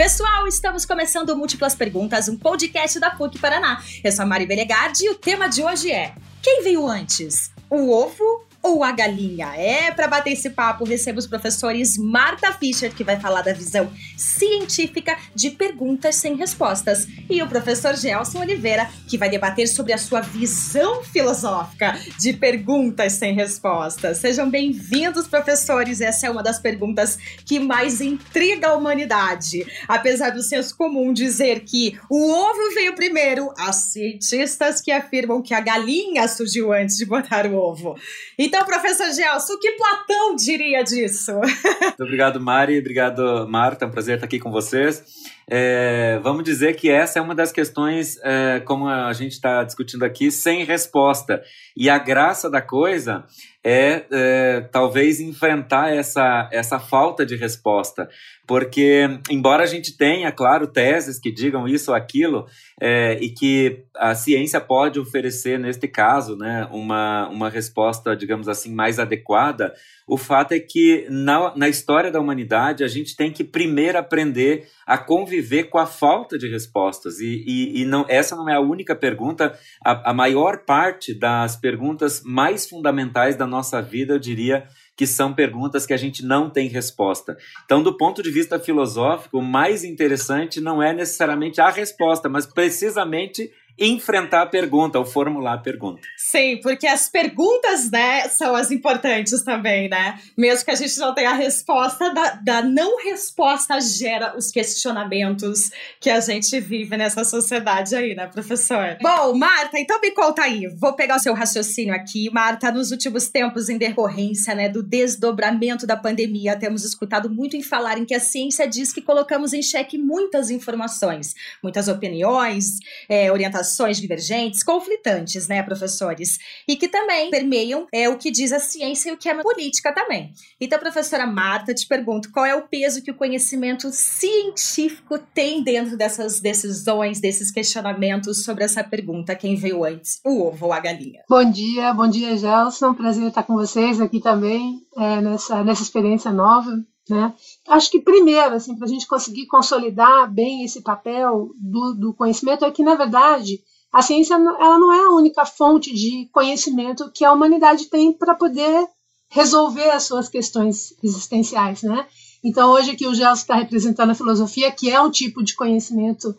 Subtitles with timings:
[0.00, 3.82] Pessoal, estamos começando Múltiplas Perguntas, um podcast da PUC Paraná.
[4.02, 7.52] Eu sou a Mari Belegardi e o tema de hoje é: Quem veio antes?
[7.68, 9.54] O ovo ou a galinha?
[9.56, 13.90] É, para bater esse papo, recebo os professores Marta Fischer, que vai falar da visão
[14.16, 19.98] científica de perguntas sem respostas, e o professor Gelson Oliveira, que vai debater sobre a
[19.98, 24.18] sua visão filosófica de perguntas sem respostas.
[24.18, 26.00] Sejam bem-vindos, professores.
[26.00, 29.66] Essa é uma das perguntas que mais intriga a humanidade.
[29.88, 35.54] Apesar do senso comum dizer que o ovo veio primeiro, há cientistas que afirmam que
[35.54, 37.96] a galinha surgiu antes de botar o ovo.
[38.38, 41.34] E então, professor Gelson, o que Platão diria disso?
[41.34, 42.80] Muito obrigado, Mari.
[42.80, 43.84] Obrigado, Marta.
[43.84, 45.04] É um prazer estar aqui com vocês.
[45.48, 50.02] É, vamos dizer que essa é uma das questões, é, como a gente está discutindo
[50.02, 51.40] aqui, sem resposta.
[51.76, 53.24] E a graça da coisa
[53.62, 58.08] é, é, talvez enfrentar essa, essa falta de resposta.
[58.50, 62.48] Porque, embora a gente tenha, claro, teses que digam isso ou aquilo,
[62.80, 68.74] é, e que a ciência pode oferecer, neste caso, né, uma, uma resposta, digamos assim,
[68.74, 69.72] mais adequada,
[70.04, 74.66] o fato é que na, na história da humanidade a gente tem que primeiro aprender
[74.84, 77.20] a conviver com a falta de respostas.
[77.20, 81.54] E, e, e não, essa não é a única pergunta, a, a maior parte das
[81.54, 84.66] perguntas mais fundamentais da nossa vida, eu diria,
[85.00, 87.34] que são perguntas que a gente não tem resposta.
[87.64, 92.44] Então, do ponto de vista filosófico, o mais interessante não é necessariamente a resposta, mas
[92.44, 96.02] precisamente enfrentar a pergunta, ou formular a pergunta.
[96.14, 100.20] Sim, porque as perguntas, né, são as importantes também, né?
[100.36, 105.70] Mesmo que a gente não tenha a resposta, da, da não resposta gera os questionamentos
[105.98, 108.98] que a gente vive nessa sociedade aí, né, professor?
[109.00, 110.66] Bom, Marta, então me conta aí.
[110.66, 112.28] Vou pegar o seu raciocínio aqui.
[112.30, 117.62] Marta, nos últimos tempos, em decorrência, né, do desdobramento da pandemia, temos escutado muito em
[117.62, 122.78] falar em que a ciência diz que colocamos em xeque muitas informações, muitas opiniões,
[123.08, 126.38] é, orientações ações divergentes, conflitantes, né, professores?
[126.66, 129.42] E que também permeiam é, o que diz a ciência e o que é a
[129.42, 130.32] política também.
[130.60, 135.96] Então, professora Marta, te pergunto, qual é o peso que o conhecimento científico tem dentro
[135.96, 141.22] dessas decisões, desses questionamentos sobre essa pergunta, quem veio antes, o ovo ou a galinha?
[141.28, 146.32] Bom dia, bom dia, Gelson, prazer estar com vocês aqui também, é, nessa, nessa experiência
[146.32, 146.70] nova.
[147.08, 147.34] Né?
[147.68, 152.64] Acho que primeiro, assim, para a gente conseguir consolidar bem esse papel do, do, conhecimento,
[152.64, 153.60] é que, na verdade,
[153.92, 158.34] a ciência ela não é a única fonte de conhecimento que a humanidade tem para
[158.34, 158.86] poder
[159.28, 161.82] resolver as suas questões existenciais.
[161.82, 162.06] Né?
[162.44, 166.36] Então, hoje aqui o Gelson está representando a filosofia, que é um tipo de conhecimento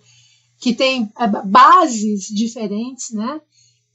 [0.60, 3.12] que tem é, bases diferentes.
[3.12, 3.42] Né?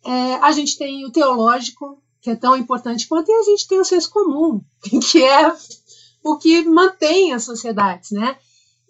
[0.05, 3.79] É, a gente tem o teológico, que é tão importante quanto, e a gente tem
[3.79, 4.61] o senso comum,
[5.11, 5.55] que é
[6.27, 8.37] o que mantém as sociedades, né?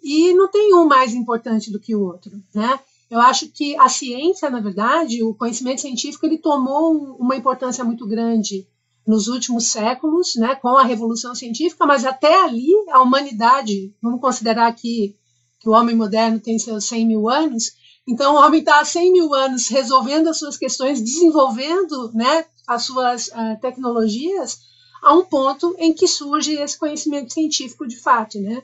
[0.02, 2.78] E não tem um mais importante do que o outro, né?
[3.10, 8.06] Eu acho que a ciência, na verdade, o conhecimento científico, ele tomou uma importância muito
[8.06, 8.66] grande
[9.06, 14.66] nos últimos séculos, né, com a revolução científica, mas até ali a humanidade, vamos considerar
[14.66, 15.14] aqui
[15.60, 17.70] que o homem moderno tem seus 100 mil anos,
[18.08, 22.82] então o homem está há 100 mil anos resolvendo as suas questões, desenvolvendo né, as
[22.82, 24.58] suas uh, tecnologias,
[25.02, 28.62] a um ponto em que surge esse conhecimento científico de fato, né?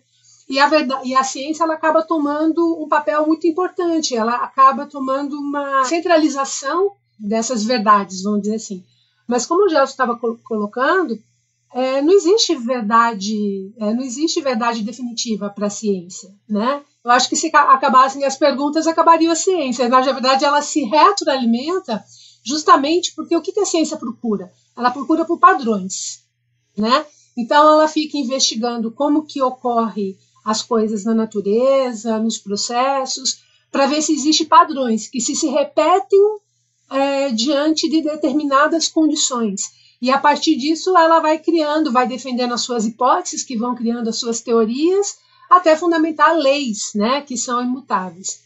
[0.49, 4.87] E a, verdade, e a ciência ela acaba tomando um papel muito importante, ela acaba
[4.87, 8.85] tomando uma centralização dessas verdades, vamos dizer assim.
[9.27, 11.19] Mas como o Gelson estava colocando,
[11.73, 16.83] é, não existe verdade, é, não existe verdade definitiva para a ciência, né?
[17.05, 19.89] Eu acho que se acabassem as perguntas, acabaria a ciência.
[19.89, 22.05] Na verdade, ela se retroalimenta
[22.45, 24.53] justamente porque o que a ciência procura?
[24.77, 26.22] Ela procura por padrões
[26.77, 27.05] né?
[27.37, 34.03] Então ela fica investigando como que ocorre as coisas na natureza, nos processos, para ver
[34.03, 36.21] se existem padrões que se, se repetem
[36.91, 39.73] é, diante de determinadas condições.
[40.01, 44.09] E a partir disso ela vai criando, vai defendendo as suas hipóteses, que vão criando
[44.09, 45.17] as suas teorias,
[45.49, 48.43] até fundamentar leis, né, que são imutáveis.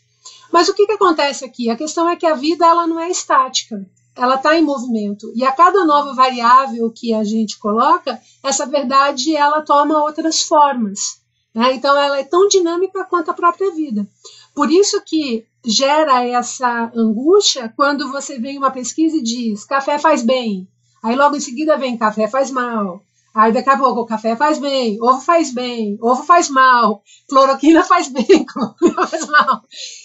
[0.52, 1.70] Mas o que, que acontece aqui?
[1.70, 3.84] A questão é que a vida ela não é estática
[4.16, 5.30] ela está em movimento.
[5.34, 11.20] E a cada nova variável que a gente coloca, essa verdade ela toma outras formas.
[11.54, 11.74] Né?
[11.74, 14.06] Então, ela é tão dinâmica quanto a própria vida.
[14.54, 20.22] Por isso que gera essa angústia quando você vê uma pesquisa e diz café faz
[20.22, 20.66] bem.
[21.02, 23.02] Aí logo em seguida vem café faz mal.
[23.36, 27.82] Aí daqui a pouco o café faz bem, ovo faz bem, ovo faz mal, cloroquina
[27.84, 29.62] faz bem, cloroquina faz mal.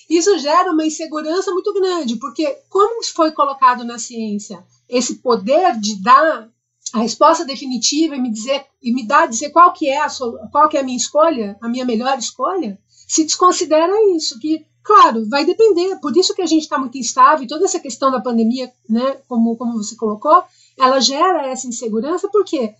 [0.10, 6.04] Isso gera uma insegurança muito grande, porque como foi colocado na ciência esse poder de
[6.04, 6.50] dar
[6.92, 10.10] a resposta definitiva e me dizer e me dar dizer qual que é a
[10.52, 15.26] qual que é a minha escolha, a minha melhor escolha, se desconsidera isso, que, claro,
[15.30, 18.20] vai depender, por isso que a gente está muito instável, e toda essa questão da
[18.20, 20.44] pandemia, né, como, como você colocou,
[20.78, 22.76] ela gera essa insegurança, porque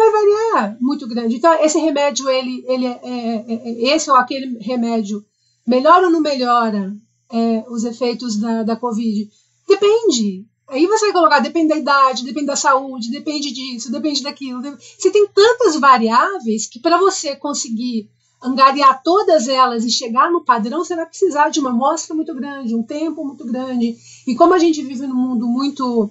[0.00, 1.36] vai variar muito grande.
[1.36, 5.24] Então, esse remédio, ele, ele é, é, é esse ou aquele remédio,
[5.66, 6.94] melhora ou não melhora
[7.30, 9.28] é, os efeitos da, da Covid?
[9.68, 10.46] Depende.
[10.68, 14.62] Aí você vai colocar, depende da idade, depende da saúde, depende disso, depende daquilo.
[14.62, 18.08] Você tem tantas variáveis que para você conseguir
[18.42, 22.74] angariar todas elas e chegar no padrão, você vai precisar de uma amostra muito grande,
[22.74, 23.96] um tempo muito grande.
[24.26, 26.10] E como a gente vive num mundo muito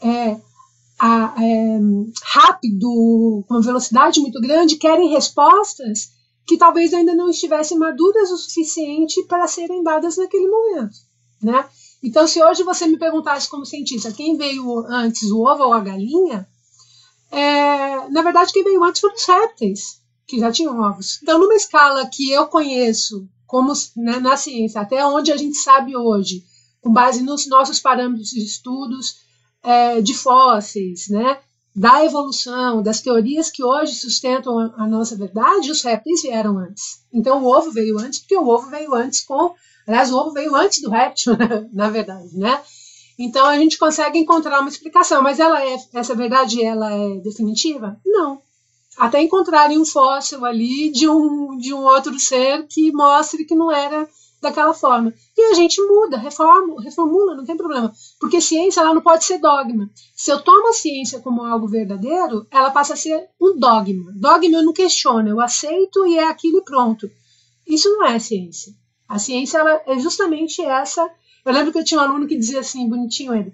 [0.00, 0.36] é,
[0.98, 1.78] a, é,
[2.22, 6.10] rápido, com velocidade muito grande, querem respostas
[6.46, 10.96] que talvez ainda não estivessem maduras o suficiente para serem dadas naquele momento,
[11.42, 11.68] né?
[12.02, 15.80] Então, se hoje você me perguntasse como cientista quem veio antes, o ovo ou a
[15.80, 16.48] galinha,
[17.30, 21.18] é, na verdade quem veio antes foram os répteis, que já tinham ovos.
[21.22, 25.96] Então, numa escala que eu conheço como né, na ciência, até onde a gente sabe
[25.96, 26.44] hoje,
[26.80, 29.27] com base nos nossos parâmetros de estudos
[29.62, 31.38] é, de fósseis, né,
[31.74, 37.04] da evolução, das teorias que hoje sustentam a, nossa verdade, os répteis vieram antes.
[37.12, 39.54] Então, o ovo veio antes, porque o ovo veio antes com
[39.88, 41.32] Aliás, o ovo veio antes do réptil,
[41.72, 42.60] na verdade, né?
[43.18, 47.98] Então a gente consegue encontrar uma explicação, mas ela é essa verdade ela é definitiva?
[48.04, 48.40] Não.
[48.98, 53.72] Até encontrarem um fóssil ali de um de um outro ser que mostre que não
[53.72, 54.06] era
[54.40, 55.12] daquela forma.
[55.36, 57.92] E a gente muda, reforma, reformula, não tem problema.
[58.20, 59.90] Porque ciência ela não pode ser dogma.
[60.14, 64.12] Se eu tomo a ciência como algo verdadeiro, ela passa a ser um dogma.
[64.14, 67.10] Dogma eu não questiono, eu aceito e é aquilo e pronto.
[67.66, 68.72] Isso não é ciência.
[69.08, 71.08] A ciência ela é justamente essa.
[71.44, 73.52] Eu lembro que eu tinha um aluno que dizia assim, bonitinho ele.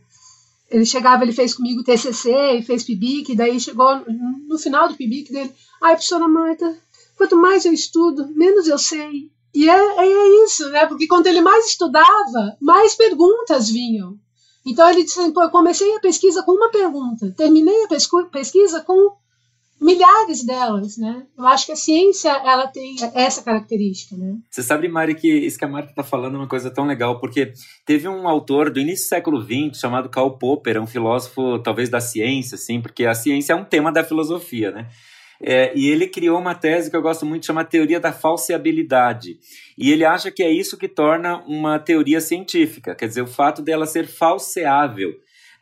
[0.71, 4.03] Ele chegava, ele fez comigo TCC fez PIBIC, daí chegou
[4.49, 6.77] no final do PIBIC dele, ai, professora Marta,
[7.17, 9.31] quanto mais eu estudo, menos eu sei.
[9.55, 10.87] E é, é isso, né?
[10.87, 14.19] Porque quanto ele mais estudava, mais perguntas vinham.
[14.67, 17.89] Então ele disse, pô, eu comecei a pesquisa com uma pergunta, terminei a
[18.31, 19.15] pesquisa com
[19.81, 21.27] milhares delas, né?
[21.37, 24.37] Eu acho que a ciência ela tem essa característica, né?
[24.51, 27.21] Você sabe, Mari, que isso que a Marta está falando é uma coisa tão legal,
[27.21, 27.53] porque
[27.85, 32.01] teve um autor do início do século XX chamado Karl Popper, um filósofo talvez da
[32.01, 34.89] ciência, assim, porque a ciência é um tema da filosofia, né?
[35.43, 39.39] É, e ele criou uma tese que eu gosto muito, chama teoria da falseabilidade.
[39.77, 43.63] E ele acha que é isso que torna uma teoria científica, quer dizer, o fato
[43.63, 45.15] dela ser falseável.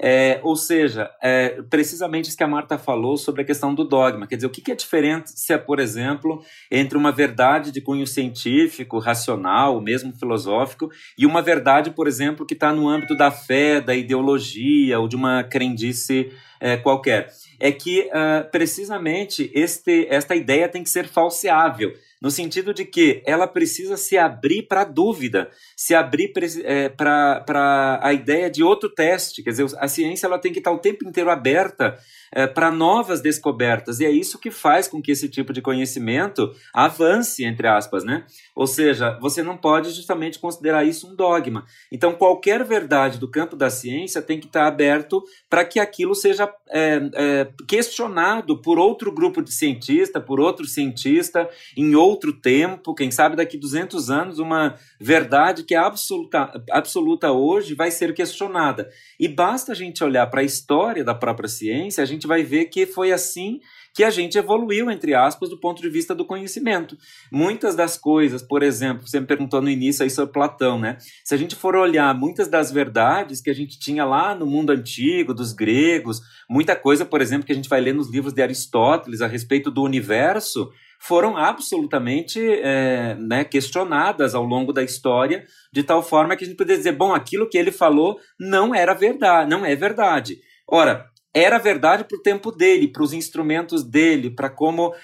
[0.05, 4.27] É, ou seja, é, precisamente isso que a Marta falou sobre a questão do dogma.
[4.27, 9.81] Quer dizer, o que, é diferença, por exemplo, entre uma verdade de cunho científico, racional,
[9.81, 14.99] mesmo filosófico, e uma verdade, por exemplo, que está no âmbito da fé, da ideologia
[14.99, 17.29] ou de uma crendice é, qualquer?
[17.61, 23.21] É que, uh, precisamente, este, esta ideia tem que ser falseável no sentido de que
[23.27, 26.33] ela precisa se abrir para a dúvida, se abrir
[26.63, 29.43] é, para a ideia de outro teste.
[29.43, 31.99] Quer dizer, a ciência ela tem que estar o tempo inteiro aberta
[32.31, 33.99] é, para novas descobertas.
[33.99, 38.25] E é isso que faz com que esse tipo de conhecimento avance, entre aspas, né?
[38.55, 41.67] Ou seja, você não pode justamente considerar isso um dogma.
[41.91, 46.49] Então, qualquer verdade do campo da ciência tem que estar aberto para que aquilo seja
[46.71, 53.11] é, é, questionado por outro grupo de cientista, por outro cientista, em outro tempo, quem
[53.11, 58.89] sabe daqui 200 anos, uma verdade que é absoluta, absoluta hoje vai ser questionada.
[59.19, 62.67] E basta a gente olhar para a história da própria ciência, a gente vai ver
[62.67, 63.61] que foi assim
[63.95, 66.97] que a gente evoluiu, entre aspas, do ponto de vista do conhecimento.
[67.31, 70.97] Muitas das coisas, por exemplo, você me perguntou no início aí sobre Platão, né?
[71.25, 74.71] Se a gente for olhar muitas das verdades que a gente tinha lá no mundo
[74.71, 78.43] antigo, dos gregos, muita coisa, por exemplo, que a gente vai ler nos livros de
[78.43, 80.71] Aristóteles a respeito do universo,
[81.03, 86.57] foram absolutamente é, né, questionadas ao longo da história, de tal forma que a gente
[86.57, 90.39] poderia dizer, bom, aquilo que ele falou não era verdade, não é verdade.
[90.67, 94.95] Ora, era verdade para o tempo dele, para os instrumentos dele, para como uh,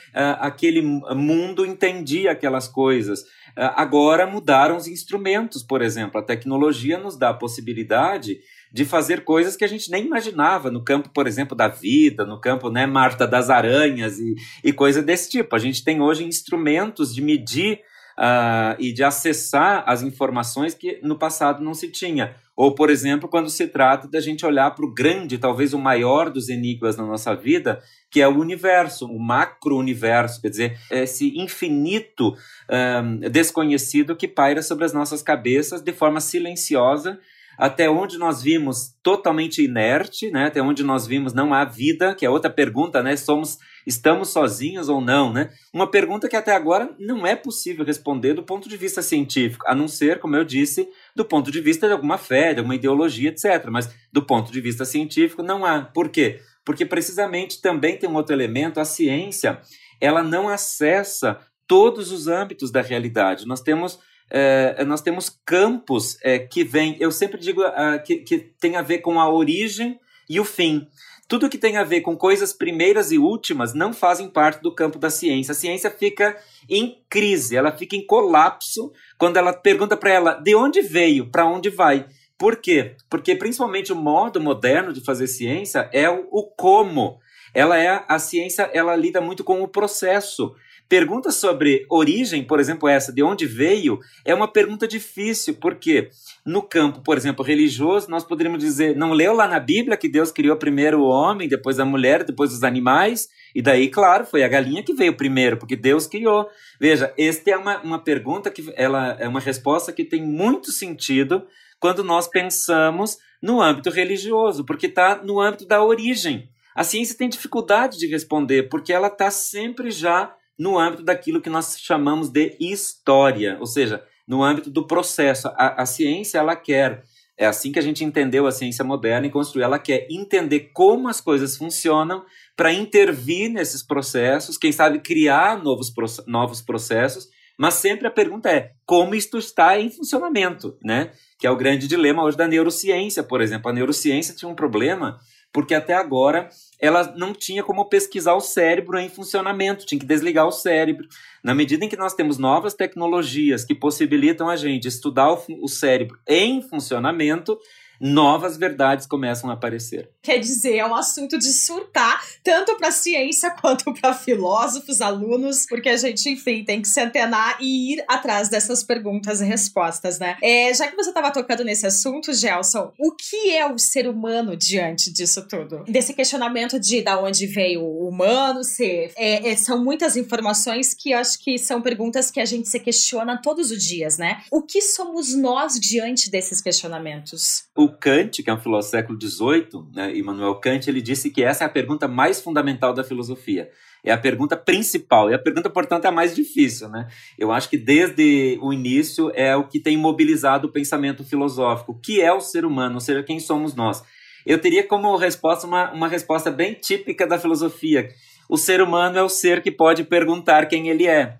[0.41, 3.23] aquele mundo entendia aquelas coisas.
[3.23, 6.21] Uh, agora mudaram os instrumentos, por exemplo.
[6.21, 8.39] A tecnologia nos dá a possibilidade
[8.73, 12.41] de fazer coisas que a gente nem imaginava no campo, por exemplo, da vida, no
[12.41, 15.55] campo, né, Marta, das aranhas e, e coisa desse tipo.
[15.57, 17.81] A gente tem hoje instrumentos de medir
[18.19, 22.35] uh, e de acessar as informações que no passado não se tinha.
[22.57, 26.29] Ou, por exemplo, quando se trata da gente olhar para o grande, talvez o maior
[26.29, 32.35] dos enigmas na nossa vida, que é o universo, o macro-universo, quer dizer, esse infinito
[32.69, 37.19] um, desconhecido que paira sobre as nossas cabeças de forma silenciosa
[37.59, 40.47] até onde nós vimos totalmente inerte, né?
[40.47, 43.17] Até onde nós vimos não há vida, que é outra pergunta, né?
[43.17, 45.51] Somos estamos sozinhos ou não, né?
[45.75, 49.75] Uma pergunta que até agora não é possível responder do ponto de vista científico, a
[49.75, 53.31] não ser, como eu disse, do ponto de vista de alguma fé, de alguma ideologia,
[53.31, 53.67] etc.
[53.71, 55.83] Mas do ponto de vista científico não há.
[55.83, 56.41] Por quê?
[56.65, 59.61] Porque precisamente também tem um outro elemento, a ciência,
[60.01, 63.47] ela não acessa todos os âmbitos da realidade.
[63.47, 63.99] Nós temos
[64.31, 68.83] é, nós temos campos é, que vêm, eu sempre digo uh, que, que tem a
[68.83, 70.87] ver com a origem e o fim.
[71.27, 74.99] Tudo que tem a ver com coisas primeiras e últimas não fazem parte do campo
[74.99, 75.53] da ciência.
[75.53, 76.37] A ciência fica
[76.69, 81.47] em crise, ela fica em colapso quando ela pergunta para ela de onde veio, para
[81.47, 82.07] onde vai.
[82.39, 82.97] Por quê?
[83.11, 87.21] Porque principalmente o modo moderno de fazer ciência é o, o como.
[87.55, 90.55] Ela é a ciência, ela lida muito com o processo.
[90.89, 96.09] Perguntas sobre origem, por exemplo, essa, de onde veio, é uma pergunta difícil, porque
[96.47, 100.33] no campo, por exemplo, religioso, nós poderíamos dizer, não leu lá na Bíblia que Deus
[100.33, 104.49] criou primeiro o homem, depois a mulher, depois os animais, e daí, claro, foi a
[104.49, 106.49] galinha que veio primeiro, porque Deus criou.
[106.81, 111.47] Veja, esta é uma, uma pergunta que ela é uma resposta que tem muito sentido
[111.79, 116.49] quando nós pensamos no âmbito religioso, porque está no âmbito da origem.
[116.79, 121.51] A ciência tem dificuldade de responder, porque ela está sempre já no âmbito daquilo que
[121.51, 125.49] nós chamamos de história, ou seja, no âmbito do processo.
[125.57, 127.03] A, a ciência, ela quer,
[127.37, 131.09] é assim que a gente entendeu a ciência moderna e construiu, ela quer entender como
[131.09, 132.25] as coisas funcionam
[132.57, 135.93] para intervir nesses processos, quem sabe criar novos,
[136.29, 141.11] novos processos, mas sempre a pergunta é como isto está em funcionamento, né?
[141.41, 143.69] Que é o grande dilema hoje da neurociência, por exemplo.
[143.69, 145.19] A neurociência tinha um problema
[145.53, 146.49] porque até agora
[146.81, 151.09] ela não tinha como pesquisar o cérebro em funcionamento, tinha que desligar o cérebro.
[151.43, 155.69] Na medida em que nós temos novas tecnologias que possibilitam a gente estudar o, o
[155.69, 157.59] cérebro em funcionamento,
[158.01, 160.11] novas verdades começam a aparecer.
[160.23, 165.67] Quer dizer, é um assunto de surtar, tanto para a ciência quanto para filósofos, alunos,
[165.69, 170.19] porque a gente, enfim, tem que se antenar e ir atrás dessas perguntas e respostas,
[170.19, 170.37] né?
[170.43, 174.57] É, já que você estava tocando nesse assunto, Gelson, o que é o ser humano
[174.57, 175.85] diante disso tudo?
[175.89, 181.11] Desse questionamento de da onde veio o humano, se, é, é, são muitas informações que
[181.11, 184.43] eu acho que são perguntas que a gente se questiona todos os dias, né?
[184.51, 187.65] O que somos nós diante desses questionamentos?
[187.77, 191.43] O Kant, que é um filósofo do século XVIII, né, Immanuel Kant, ele disse que
[191.43, 193.71] essa é a pergunta mais fundamental da filosofia.
[194.05, 195.31] É a pergunta principal.
[195.31, 196.89] E a pergunta, portanto, é a mais difícil.
[196.89, 197.09] Né?
[197.39, 201.93] Eu acho que desde o início é o que tem mobilizado o pensamento filosófico.
[201.93, 202.95] O que é o ser humano?
[202.95, 204.03] Ou seja, quem somos nós?
[204.47, 208.09] Eu teria como resposta uma, uma resposta bem típica da filosofia.
[208.49, 211.37] O ser humano é o ser que pode perguntar quem ele é.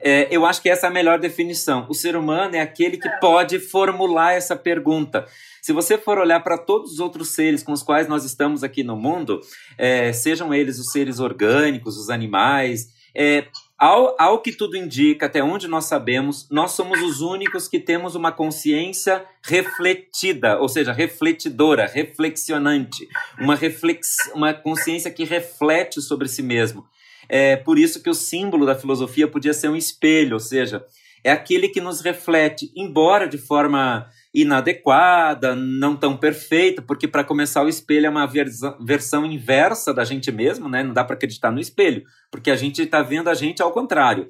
[0.00, 1.86] É, eu acho que essa é a melhor definição.
[1.88, 5.26] O ser humano é aquele que pode formular essa pergunta.
[5.68, 8.82] Se você for olhar para todos os outros seres com os quais nós estamos aqui
[8.82, 9.42] no mundo,
[9.76, 13.44] é, sejam eles os seres orgânicos, os animais, é,
[13.76, 18.14] ao, ao que tudo indica, até onde nós sabemos, nós somos os únicos que temos
[18.14, 23.06] uma consciência refletida, ou seja, refletidora, reflexionante,
[23.38, 26.86] uma, reflex, uma consciência que reflete sobre si mesmo.
[27.28, 30.82] É por isso que o símbolo da filosofia podia ser um espelho, ou seja,
[31.22, 37.62] é aquele que nos reflete, embora de forma inadequada, não tão perfeita, porque para começar
[37.62, 40.82] o espelho é uma versão, inversa da gente mesmo, né?
[40.82, 44.28] Não dá para acreditar no espelho, porque a gente está vendo a gente ao contrário.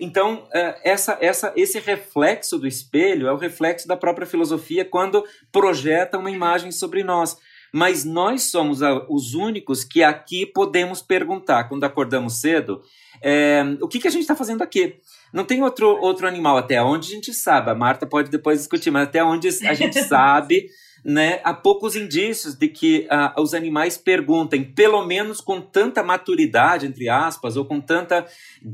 [0.00, 5.24] Então, é, essa, essa, esse reflexo do espelho é o reflexo da própria filosofia quando
[5.52, 7.36] projeta uma imagem sobre nós.
[7.72, 12.82] Mas nós somos os únicos que aqui podemos perguntar, quando acordamos cedo,
[13.22, 14.96] é, o que, que a gente está fazendo aqui?
[15.32, 18.90] Não tem outro, outro animal até onde a gente sabe, a Marta pode depois discutir,
[18.90, 20.68] mas até onde a gente sabe,
[21.04, 26.86] né, há poucos indícios de que uh, os animais perguntem, pelo menos com tanta maturidade,
[26.86, 28.24] entre aspas, ou com tanta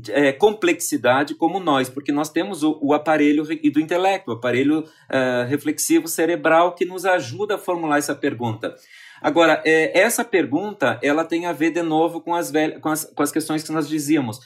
[0.09, 5.47] é, complexidade como nós, porque nós temos o, o aparelho do intelecto, o aparelho uh,
[5.47, 8.75] reflexivo cerebral que nos ajuda a formular essa pergunta.
[9.21, 13.05] Agora, é, essa pergunta, ela tem a ver de novo com as, velhas, com as,
[13.05, 14.39] com as questões que nós dizíamos.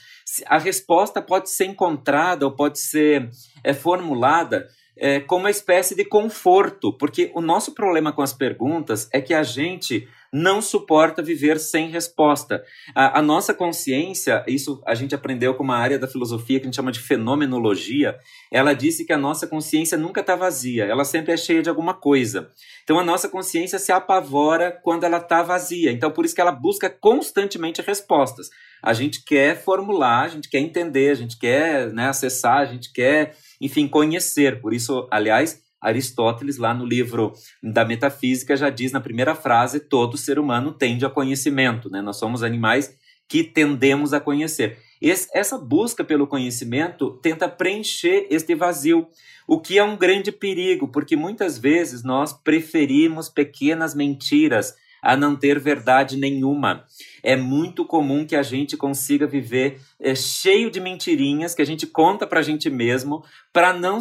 [0.46, 3.28] A resposta pode ser encontrada ou pode ser
[3.62, 9.08] é, formulada é, como uma espécie de conforto, porque o nosso problema com as perguntas
[9.12, 12.64] é que a gente não suporta viver sem resposta.
[12.92, 16.66] A, a, nossa consciência, isso a gente aprendeu com uma área da filosofia que a
[16.66, 18.18] gente chama de fenomenologia,
[18.50, 21.94] ela disse que a nossa consciência nunca está vazia, ela sempre é cheia de alguma
[21.94, 22.50] coisa.
[22.82, 25.92] Então a nossa consciência se apavora quando ela está vazia.
[25.92, 28.50] Então por isso que ela busca constantemente respostas.
[28.84, 32.92] A gente quer formular, a gente quer entender, a gente quer né, acessar, a gente
[32.92, 34.60] quer, enfim, conhecer.
[34.60, 40.18] Por isso, aliás, Aristóteles, lá no livro da Metafísica, já diz na primeira frase: todo
[40.18, 42.02] ser humano tende a conhecimento, né?
[42.02, 42.94] Nós somos animais
[43.26, 44.78] que tendemos a conhecer.
[45.00, 49.06] Esse, essa busca pelo conhecimento tenta preencher este vazio,
[49.48, 54.74] o que é um grande perigo, porque muitas vezes nós preferimos pequenas mentiras
[55.04, 56.84] a não ter verdade nenhuma.
[57.22, 61.86] É muito comum que a gente consiga viver é, cheio de mentirinhas que a gente
[61.86, 63.98] conta para a gente mesmo para não,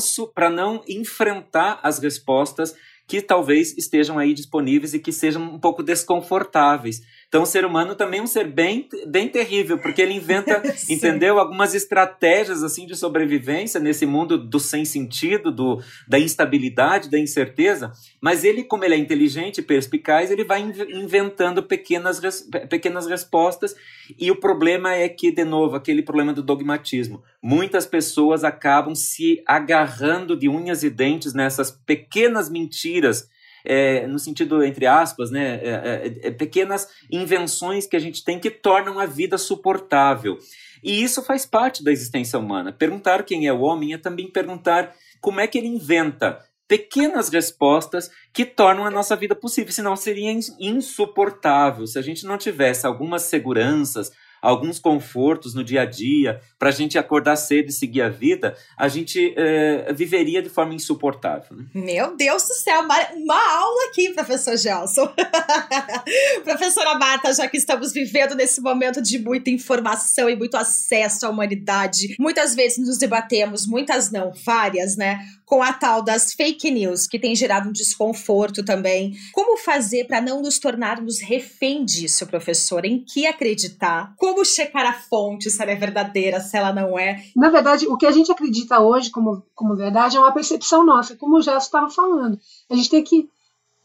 [0.52, 2.74] não enfrentar as respostas
[3.06, 7.02] que talvez estejam aí disponíveis e que sejam um pouco desconfortáveis.
[7.34, 11.40] Então, o ser humano também é um ser bem, bem terrível, porque ele inventa, entendeu?
[11.40, 17.92] Algumas estratégias assim de sobrevivência nesse mundo do sem sentido, do, da instabilidade, da incerteza.
[18.22, 22.22] Mas ele, como ele é inteligente e perspicaz, ele vai inventando pequenas,
[22.70, 23.76] pequenas respostas.
[24.20, 27.24] E o problema é que, de novo, aquele problema do dogmatismo.
[27.42, 33.28] Muitas pessoas acabam se agarrando de unhas e dentes nessas pequenas mentiras
[33.66, 38.40] é, no sentido, entre aspas, né, é, é, é, pequenas invenções que a gente tem
[38.40, 40.38] que tornam a vida suportável.
[40.84, 42.74] E isso faz parte da existência humana.
[42.74, 48.10] Perguntar quem é o homem é também perguntar como é que ele inventa pequenas respostas
[48.34, 51.86] que tornam a nossa vida possível, senão seria insuportável.
[51.86, 54.12] Se a gente não tivesse algumas seguranças,
[54.44, 58.58] alguns confortos no dia a dia, para a gente acordar cedo e seguir a vida,
[58.78, 61.56] a gente é, viveria de forma insuportável.
[61.56, 61.66] Né?
[61.74, 65.08] Meu Deus do céu, uma, uma aula aqui, professor Gelson.
[66.44, 71.30] Professora Marta, já que estamos vivendo nesse momento de muita informação e muito acesso à
[71.30, 75.20] humanidade, muitas vezes nos debatemos, muitas não, várias, né?
[75.54, 79.14] com a tal das fake news, que tem gerado um desconforto também.
[79.32, 82.84] Como fazer para não nos tornarmos refém disso, professor?
[82.86, 84.16] Em que acreditar?
[84.18, 87.24] Como checar a fonte, se ela é verdadeira, se ela não é?
[87.36, 91.16] Na verdade, o que a gente acredita hoje como, como verdade é uma percepção nossa,
[91.16, 92.40] como o Gesso estava falando.
[92.70, 93.30] A gente tem que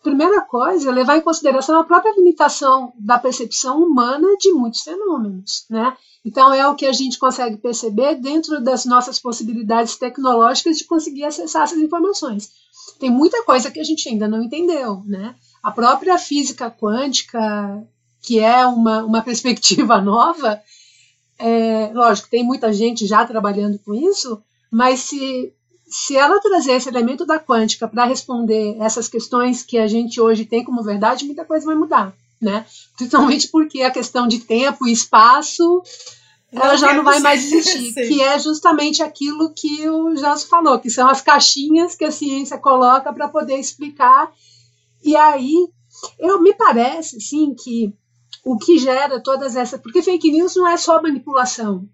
[0.02, 5.96] primeira coisa levar em consideração a própria limitação da percepção humana de muitos fenômenos, né?
[6.24, 11.24] Então é o que a gente consegue perceber dentro das nossas possibilidades tecnológicas de conseguir
[11.24, 12.50] acessar essas informações.
[12.98, 15.34] Tem muita coisa que a gente ainda não entendeu, né?
[15.62, 17.86] A própria física quântica,
[18.20, 20.60] que é uma, uma perspectiva nova,
[21.38, 25.52] é, lógico, tem muita gente já trabalhando com isso, mas se
[25.90, 30.44] se ela trazer esse elemento da quântica para responder essas questões que a gente hoje
[30.44, 32.66] tem como verdade, muita coisa vai mudar, né?
[32.94, 35.82] Principalmente porque a questão de tempo e espaço
[36.52, 40.88] ela já não vai mais existir, que é justamente aquilo que o Josso falou, que
[40.88, 44.32] são as caixinhas que a ciência coloca para poder explicar.
[45.04, 45.68] E aí,
[46.18, 47.92] eu me parece, sim, que
[48.44, 51.88] o que gera todas essas, porque fake news não é só manipulação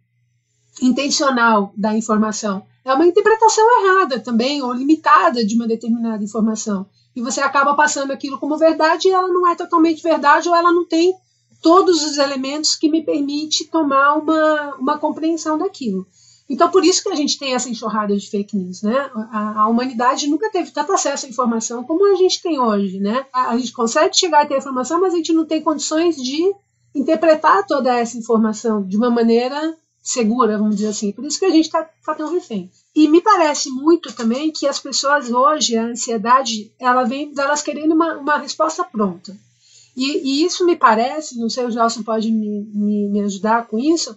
[0.80, 6.86] intencional da informação é uma interpretação errada também, ou limitada de uma determinada informação.
[7.16, 10.70] E você acaba passando aquilo como verdade e ela não é totalmente verdade, ou ela
[10.70, 11.14] não tem
[11.62, 16.06] todos os elementos que me permite tomar uma, uma compreensão daquilo.
[16.48, 19.11] Então, por isso que a gente tem essa enxurrada de fake news, né?
[19.33, 23.24] A, a, humanidade nunca teve tanto acesso à informação como a gente tem hoje, né?
[23.33, 26.54] A, a gente consegue chegar a ter informação, mas a gente não tem condições de
[26.94, 31.12] interpretar toda essa informação de uma maneira segura, vamos dizer assim.
[31.12, 32.70] Por isso que a gente está tá tão refém.
[32.94, 37.92] E me parece muito também que as pessoas hoje, a ansiedade, ela vem delas querendo
[37.94, 39.35] uma, uma resposta pronta.
[39.96, 43.78] E, e, isso me parece, não sei, o Gelson pode me, me, me ajudar com
[43.78, 44.16] isso,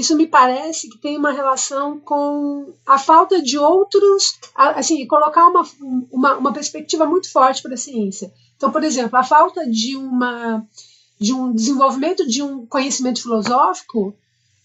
[0.00, 5.66] isso me parece que tem uma relação com a falta de outros, assim, colocar uma,
[6.10, 8.32] uma, uma perspectiva muito forte para a ciência.
[8.56, 10.64] Então, por exemplo, a falta de uma
[11.18, 14.14] de um desenvolvimento de um conhecimento filosófico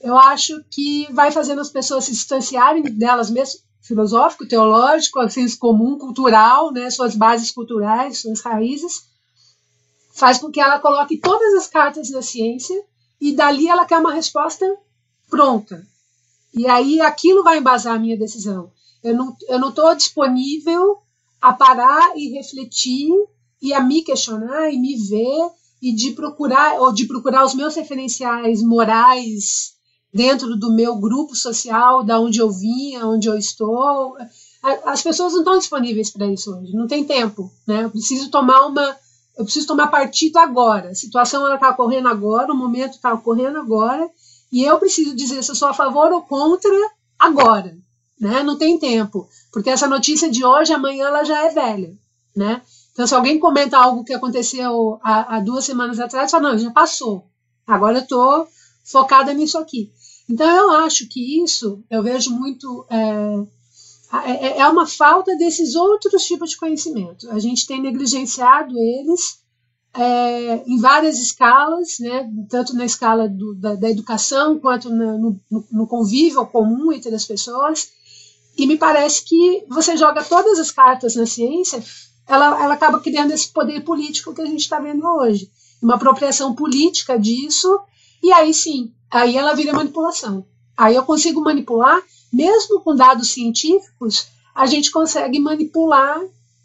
[0.04, 5.98] eu acho que vai fazendo as pessoas se distanciarem delas mesmas, filosófico, teológico, senso comum,
[5.98, 9.04] cultural, né, suas bases culturais, suas raízes,
[10.14, 12.80] faz com que ela coloque todas as cartas na ciência
[13.20, 14.66] e dali ela quer uma resposta
[15.32, 15.88] pronta.
[16.54, 18.72] E aí aquilo vai embasar a minha decisão.
[19.02, 21.00] Eu não eu não estou disponível
[21.42, 23.10] a parar e refletir
[23.60, 25.50] e a me questionar e me ver
[25.82, 29.74] e de procurar ou de procurar os meus referenciais morais
[30.14, 34.16] dentro do meu grupo social, da onde eu vim, onde eu estou.
[34.86, 37.86] As pessoas não estão disponíveis para isso hoje, não tem tempo, né?
[37.86, 38.96] Eu preciso tomar uma,
[39.36, 40.90] eu preciso tomar partido agora.
[40.90, 44.08] A situação está ocorrendo agora, o momento está ocorrendo agora,
[44.52, 46.72] e eu preciso dizer se eu sou a favor ou contra
[47.18, 47.78] agora,
[48.20, 48.44] né?
[48.44, 51.94] Não tem tempo, porque essa notícia de hoje, amanhã ela já é velha,
[52.36, 52.62] né?
[52.92, 56.70] Então, se alguém comenta algo que aconteceu há, há duas semanas atrás, fala, não, já
[56.72, 57.26] passou.
[57.66, 58.48] Agora eu estou
[58.84, 59.92] focada nisso aqui.
[60.30, 63.46] Então, eu acho que isso, eu vejo muito é,
[64.26, 67.30] é, é uma falta desses outros tipos de conhecimento.
[67.32, 69.41] A gente tem negligenciado eles
[69.94, 75.40] é, em várias escalas, né, tanto na escala do, da, da, educação quanto na, no,
[75.72, 77.90] no, convívio comum entre as pessoas.
[78.58, 81.84] E me parece que você joga todas as cartas na ciência,
[82.28, 85.50] ela, ela acaba criando esse poder político que a gente está vendo hoje.
[85.82, 87.80] Uma apropriação política disso,
[88.24, 90.46] e aí sim, aí ela vira manipulação.
[90.78, 92.02] Aí eu consigo manipular,
[92.32, 96.22] mesmo com dados científicos, a gente consegue manipular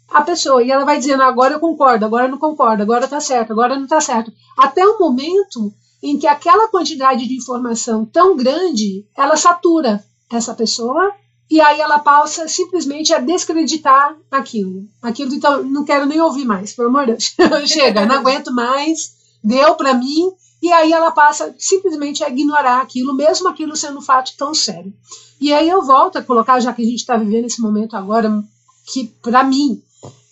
[0.09, 0.63] a pessoa.
[0.63, 3.75] E ela vai dizendo, agora eu concordo, agora eu não concordo, agora está certo, agora
[3.75, 4.31] não está certo.
[4.57, 11.11] Até o momento em que aquela quantidade de informação tão grande, ela satura essa pessoa
[11.49, 14.85] e aí ela passa simplesmente a descreditar aquilo.
[15.01, 17.33] Aquilo, então, não quero nem ouvir mais, pelo amor de Deus.
[17.69, 23.15] Chega, não aguento mais, deu para mim, e aí ela passa simplesmente a ignorar aquilo,
[23.15, 24.93] mesmo aquilo sendo um fato tão sério.
[25.39, 28.43] E aí eu volto a colocar, já que a gente está vivendo esse momento agora,
[28.91, 29.81] que para mim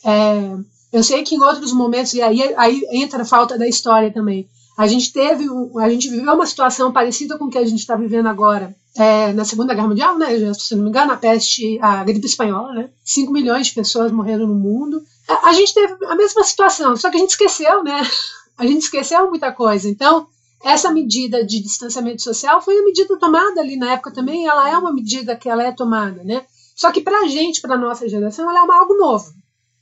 [0.06, 0.56] é,
[0.94, 4.48] eu sei que em outros momentos, e aí, aí entra a falta da história também.
[4.78, 5.46] A gente teve,
[5.80, 9.34] a gente viveu uma situação parecida com o que a gente está vivendo agora é,
[9.34, 10.54] na Segunda Guerra Mundial, né?
[10.54, 12.90] Se não me engano, a peste, a gripe espanhola, né?
[13.04, 15.02] 5 milhões de pessoas morreram no mundo.
[15.28, 18.02] A, a, gente teve a mesma situação, só que a gente esqueceu, né?
[18.58, 19.90] A gente esqueceu muita coisa.
[19.90, 20.28] Então,
[20.64, 24.78] essa medida de distanciamento social foi a medida tomada ali na época também, ela é
[24.78, 26.46] uma medida que ela é tomada, né?
[26.74, 29.34] Só que para a gente, para nossa geração, ela é uma, algo novo.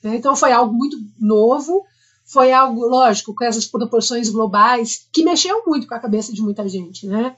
[0.04, 0.16] Né?
[0.16, 1.84] Então foi algo muito novo,
[2.26, 6.68] foi algo, lógico, com essas proporções globais, que mexeu muito com a cabeça de muita
[6.68, 7.08] gente.
[7.08, 7.36] Né?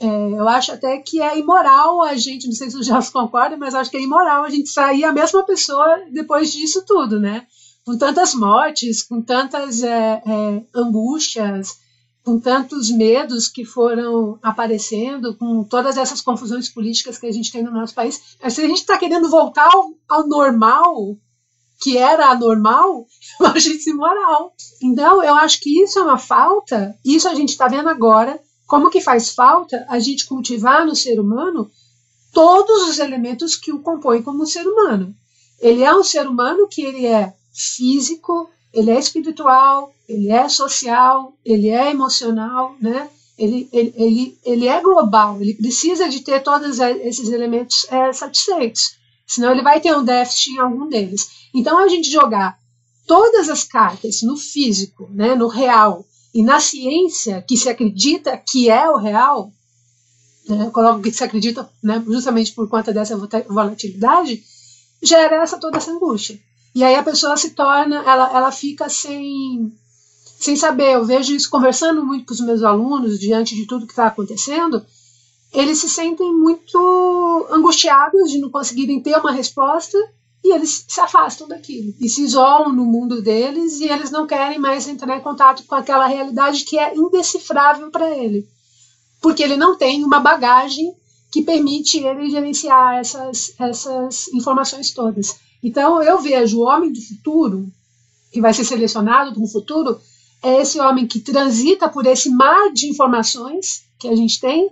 [0.00, 3.56] É, eu acho até que é imoral a gente, não sei se o Jorge concorda,
[3.56, 7.46] mas acho que é imoral a gente sair a mesma pessoa depois disso tudo, né?
[7.84, 11.78] Com tantas mortes, com tantas é, é, angústias,
[12.24, 17.62] com tantos medos que foram aparecendo, com todas essas confusões políticas que a gente tem
[17.62, 18.36] no nosso país.
[18.48, 21.18] Se a gente está querendo voltar ao, ao normal,
[21.84, 23.06] que era anormal,
[23.38, 24.54] eu acho isso imoral.
[24.82, 28.88] Então, eu acho que isso é uma falta, isso a gente está vendo agora, como
[28.88, 31.70] que faz falta a gente cultivar no ser humano
[32.32, 35.14] todos os elementos que o compõem como ser humano.
[35.60, 41.34] Ele é um ser humano que ele é físico, ele é espiritual, ele é social,
[41.44, 43.10] ele é emocional, né?
[43.36, 48.96] Ele, ele, ele, ele é global, ele precisa de ter todos esses elementos é, satisfeitos.
[49.34, 51.28] Senão ele vai ter um déficit em algum deles.
[51.52, 52.56] Então a gente jogar
[53.06, 58.70] todas as cartas no físico, né, no real, e na ciência que se acredita que
[58.70, 59.52] é o real,
[60.48, 63.16] né, coloco que se acredita né, justamente por conta dessa
[63.48, 64.42] volatilidade,
[65.02, 66.38] gera essa, toda essa angústia.
[66.74, 69.72] E aí a pessoa se torna, ela, ela fica sem,
[70.40, 70.94] sem saber.
[70.94, 74.84] Eu vejo isso conversando muito com os meus alunos diante de tudo que está acontecendo
[75.54, 79.96] eles se sentem muito angustiados de não conseguirem ter uma resposta
[80.42, 84.58] e eles se afastam daquilo e se isolam no mundo deles e eles não querem
[84.58, 88.46] mais entrar em contato com aquela realidade que é indecifrável para ele,
[89.22, 90.92] porque ele não tem uma bagagem
[91.30, 95.36] que permite ele gerenciar essas, essas informações todas.
[95.62, 97.66] Então eu vejo o homem do futuro,
[98.30, 100.00] que vai ser selecionado no futuro,
[100.42, 104.70] é esse homem que transita por esse mar de informações que a gente tem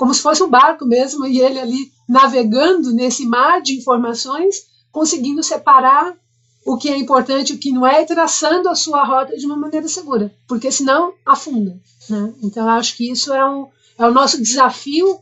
[0.00, 5.42] como se fosse um barco mesmo, e ele ali navegando nesse mar de informações, conseguindo
[5.42, 6.16] separar
[6.64, 9.58] o que é importante o que não é, e traçando a sua rota de uma
[9.58, 11.78] maneira segura, porque senão afunda.
[12.08, 12.32] Né?
[12.42, 15.20] Então, acho que isso é, um, é o nosso desafio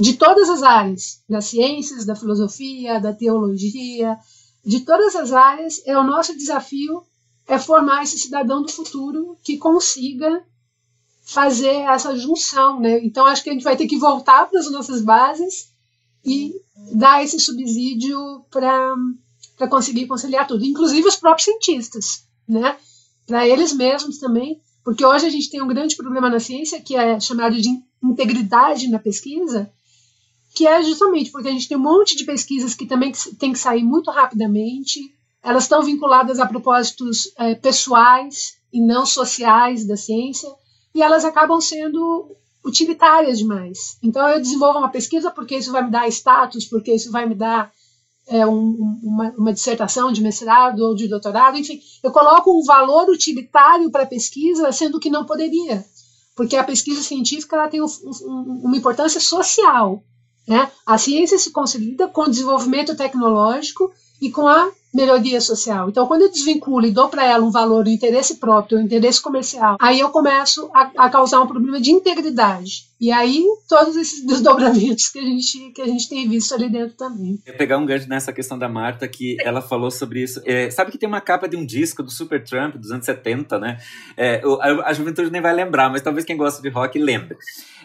[0.00, 4.16] de todas as áreas, das ciências, da filosofia, da teologia,
[4.64, 7.02] de todas as áreas, é o nosso desafio
[7.46, 10.42] é formar esse cidadão do futuro que consiga
[11.28, 13.04] fazer essa junção, né?
[13.04, 15.68] Então acho que a gente vai ter que voltar para as nossas bases
[16.24, 16.54] e
[16.94, 18.18] dar esse subsídio
[18.50, 18.96] para
[19.54, 22.76] para conseguir conciliar tudo, inclusive os próprios cientistas, né?
[23.26, 26.96] Para eles mesmos também, porque hoje a gente tem um grande problema na ciência que
[26.96, 27.68] é chamado de
[28.02, 29.68] integridade na pesquisa,
[30.54, 33.58] que é justamente porque a gente tem um monte de pesquisas que também tem que
[33.58, 35.12] sair muito rapidamente,
[35.42, 40.48] elas estão vinculadas a propósitos é, pessoais e não sociais da ciência
[40.94, 43.98] e elas acabam sendo utilitárias demais.
[44.02, 47.34] Então eu desenvolvo uma pesquisa porque isso vai me dar status, porque isso vai me
[47.34, 47.72] dar
[48.28, 53.08] é, um, uma, uma, dissertação de mestrado ou de doutorado, enfim, eu coloco um valor
[53.08, 55.82] utilitário para a pesquisa, sendo que não poderia,
[56.36, 60.04] porque a pesquisa científica ela tem um, um, uma importância social.
[60.46, 60.70] Né?
[60.86, 65.88] A ciência se consolida com o desenvolvimento tecnológico e com a melhoria social.
[65.88, 69.20] Então, quando eu desvinculo e dou para ela um valor, um interesse próprio, um interesse
[69.20, 72.87] comercial, aí eu começo a, a, causar um problema de integridade.
[73.00, 76.96] E aí, todos esses desdobramentos que a gente, que a gente tem visto ali dentro
[76.96, 77.38] também.
[77.46, 80.42] Eu pegar um gancho nessa questão da Marta, que ela falou sobre isso.
[80.44, 83.58] É, sabe que tem uma capa de um disco do Super Trump dos anos 70,
[83.58, 83.78] né?
[84.16, 87.36] É, a, a, juventude nem vai lembrar, mas talvez quem gosta de rock lembre.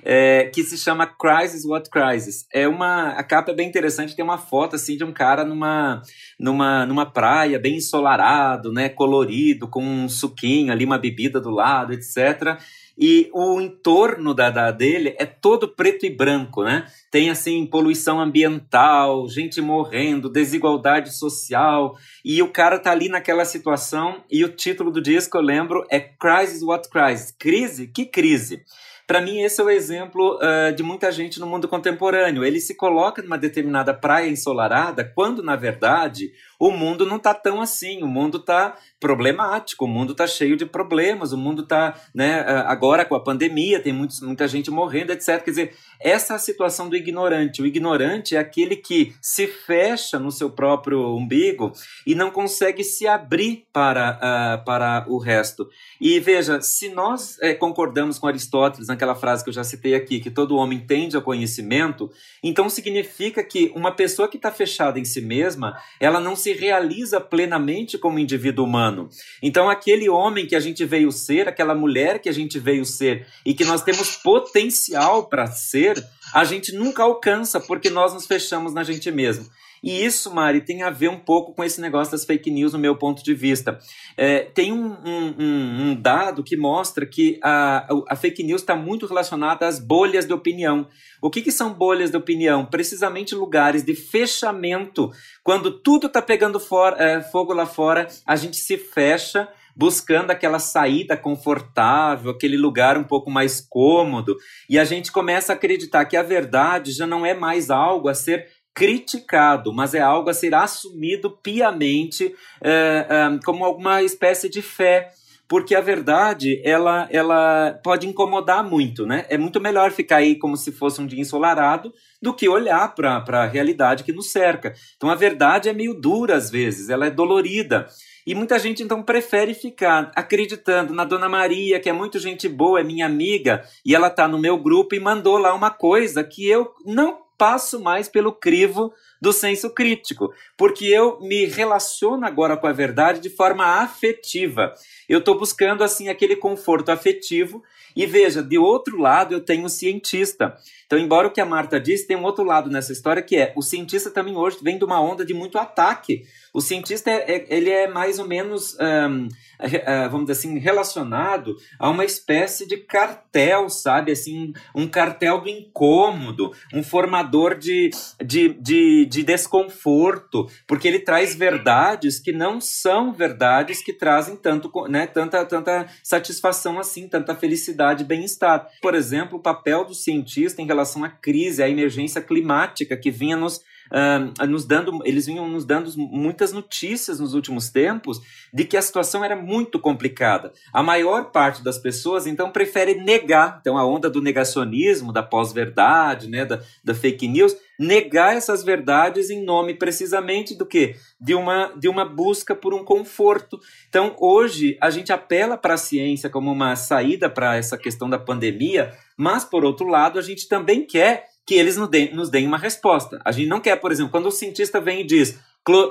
[0.04, 2.46] É, que se chama Crisis What Crisis.
[2.52, 6.02] É uma, a capa é bem interessante, tem uma foto assim de um cara numa,
[6.40, 8.90] numa, numa praia bem ensolarado, né?
[8.90, 12.60] Colorido, com um suquinho ali, uma bebida do lado, etc
[12.98, 16.86] e o entorno da, da, dele é todo preto e branco, né?
[17.10, 24.24] Tem assim poluição ambiental, gente morrendo, desigualdade social, e o cara tá ali naquela situação
[24.30, 27.32] e o título do disco eu lembro é Crisis What Crisis?
[27.32, 27.88] Crise?
[27.88, 28.64] Que crise?
[29.06, 32.44] Para mim, esse é o exemplo uh, de muita gente no mundo contemporâneo.
[32.44, 37.62] Ele se coloca numa determinada praia ensolarada, quando, na verdade, o mundo não está tão
[37.62, 38.02] assim.
[38.02, 43.04] O mundo está problemático, o mundo está cheio de problemas, o mundo está, né, agora
[43.04, 45.44] com a pandemia, tem muitos, muita gente morrendo, etc.
[45.44, 47.62] Quer dizer, essa é a situação do ignorante.
[47.62, 51.72] O ignorante é aquele que se fecha no seu próprio umbigo
[52.06, 55.70] e não consegue se abrir para, uh, para o resto.
[56.00, 60.20] E veja, se nós é, concordamos com Aristóteles naquela frase que eu já citei aqui,
[60.20, 62.12] que todo homem tende ao conhecimento,
[62.44, 67.22] então significa que uma pessoa que está fechada em si mesma, ela não se realiza
[67.22, 69.10] plenamente como indivíduo humano.
[69.42, 73.26] Então, aquele homem que a gente veio ser, aquela mulher que a gente veio ser
[73.46, 75.93] e que nós temos potencial para ser,
[76.34, 79.50] a gente nunca alcança porque nós nos fechamos na gente mesmo.
[79.84, 82.80] E isso, Mari, tem a ver um pouco com esse negócio das fake news, no
[82.80, 83.78] meu ponto de vista.
[84.16, 89.06] É, tem um, um, um, dado que mostra que a, a fake news está muito
[89.06, 90.88] relacionada às bolhas de opinião.
[91.22, 92.66] O que, que são bolhas de opinião?
[92.66, 95.12] Precisamente lugares de fechamento.
[95.44, 100.60] Quando tudo está pegando fora, é, fogo lá fora, a gente se fecha buscando aquela
[100.60, 104.38] saída confortável, aquele lugar um pouco mais cômodo,
[104.70, 108.14] e a gente começa a acreditar que a verdade já não é mais algo a
[108.14, 114.62] ser criticado, mas é algo a ser assumido piamente é, é, como alguma espécie de
[114.62, 115.12] fé
[115.48, 119.26] porque a verdade ela, ela pode incomodar muito, né?
[119.30, 123.22] É muito melhor ficar aí como se fosse um dia ensolarado do que olhar para
[123.44, 124.74] a realidade que nos cerca.
[124.96, 127.86] Então a verdade é meio dura às vezes, ela é dolorida.
[128.26, 132.80] E muita gente então prefere ficar acreditando na Dona Maria, que é muito gente boa,
[132.80, 136.48] é minha amiga, e ela tá no meu grupo e mandou lá uma coisa que
[136.48, 142.68] eu não passo mais pelo crivo do senso crítico, porque eu me relaciono agora com
[142.68, 144.74] a verdade de forma afetiva.
[145.08, 147.64] Eu estou buscando assim aquele conforto afetivo
[147.96, 150.58] e veja, de outro lado eu tenho o cientista.
[150.86, 153.54] Então, embora o que a Marta disse, tem um outro lado nessa história que é
[153.56, 157.46] o cientista também hoje vem de uma onda de muito ataque o cientista é, é,
[157.50, 159.28] ele é mais ou menos, um,
[160.10, 164.12] vamos dizer assim, relacionado a uma espécie de cartel, sabe?
[164.12, 167.90] Assim, um cartel do incômodo, um formador de,
[168.24, 174.72] de, de, de desconforto, porque ele traz verdades que não são verdades que trazem tanto,
[174.88, 178.68] né, tanta, tanta satisfação assim, tanta felicidade e bem-estar.
[178.82, 183.38] Por exemplo, o papel do cientista em relação à crise, à emergência climática que vinha
[183.38, 183.62] nos
[183.94, 188.20] uh, nos dando, eles vinham nos dando muitas notícias nos últimos tempos
[188.52, 190.52] de que a situação era muito complicada.
[190.74, 193.60] A maior parte das pessoas, então, prefere negar.
[193.62, 199.30] Então, a onda do negacionismo, da pós-verdade, né, da, da fake news, negar essas verdades
[199.30, 200.96] em nome precisamente do que?
[201.20, 203.60] De uma, de uma busca por um conforto.
[203.90, 208.20] Então, hoje, a gente apela para a ciência como uma saída para essa questão da
[208.20, 213.20] pandemia, mas, por outro lado, a gente também quer que eles nos deem, uma resposta.
[213.26, 215.40] A gente não quer, por exemplo, quando o cientista vem e diz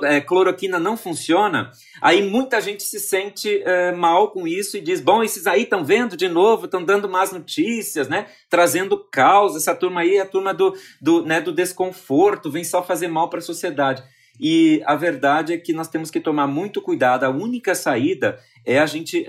[0.03, 5.01] é, cloroquina não funciona, aí muita gente se sente é, mal com isso e diz:
[5.01, 8.27] bom, esses aí estão vendo de novo, estão dando más notícias, né?
[8.49, 9.55] Trazendo caos.
[9.55, 13.29] Essa turma aí é a turma do, do, né, do desconforto, vem só fazer mal
[13.29, 14.03] para a sociedade.
[14.39, 17.23] E a verdade é que nós temos que tomar muito cuidado.
[17.23, 19.27] A única saída é a gente,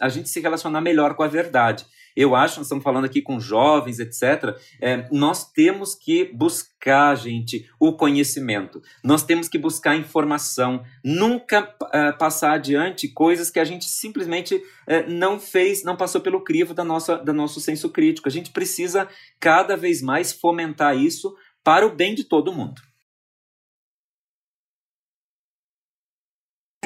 [0.00, 1.84] a gente se relacionar melhor com a verdade.
[2.16, 4.56] Eu acho, nós estamos falando aqui com jovens, etc.
[4.80, 8.80] É, nós temos que buscar, gente, o conhecimento.
[9.04, 10.82] Nós temos que buscar informação.
[11.04, 16.42] Nunca é, passar adiante coisas que a gente simplesmente é, não fez, não passou pelo
[16.42, 18.28] crivo da nossa, do nosso senso crítico.
[18.28, 19.06] A gente precisa
[19.38, 22.80] cada vez mais fomentar isso para o bem de todo mundo.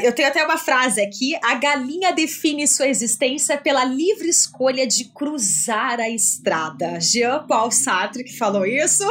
[0.02, 5.04] Eu tenho até uma frase aqui: a galinha define sua existência pela livre escolha de
[5.04, 7.00] cruzar a estrada.
[7.00, 9.04] Jean Paul Sartre que falou isso.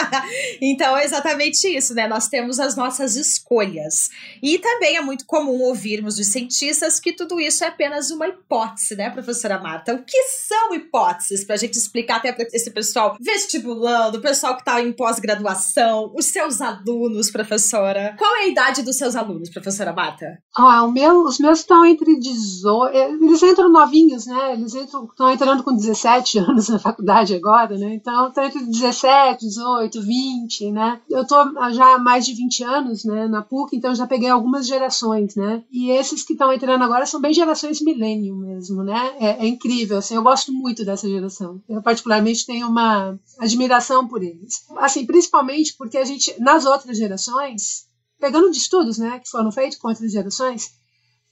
[0.60, 2.06] então é exatamente isso, né?
[2.06, 4.10] Nós temos as nossas escolhas.
[4.42, 8.96] E também é muito comum ouvirmos dos cientistas que tudo isso é apenas uma hipótese,
[8.96, 9.94] né, professora Marta?
[9.94, 11.44] O que são hipóteses?
[11.44, 16.12] Para a gente explicar até para esse pessoal vestibulando, o pessoal que está em pós-graduação,
[16.16, 18.14] os seus alunos, professora.
[18.18, 20.23] Qual é a idade dos seus alunos, professora Marta?
[20.56, 22.96] Ah, meu, os meus estão entre 18.
[22.96, 24.52] Eles entram novinhos, né?
[24.52, 27.94] Eles estão entrando com 17 anos na faculdade agora, né?
[27.94, 31.00] Então, estão entre 17, 18, 20, né?
[31.10, 34.66] Eu estou já há mais de 20 anos, né, na PUC, então já peguei algumas
[34.66, 35.62] gerações, né?
[35.72, 39.14] E esses que estão entrando agora são bem gerações milênio mesmo, né?
[39.18, 41.60] É, é incrível, assim, eu gosto muito dessa geração.
[41.68, 44.64] Eu particularmente tenho uma admiração por eles.
[44.76, 47.83] Assim, principalmente porque a gente, nas outras gerações,
[48.24, 50.70] pegando de estudos, né, que foram feitos com outras gerações,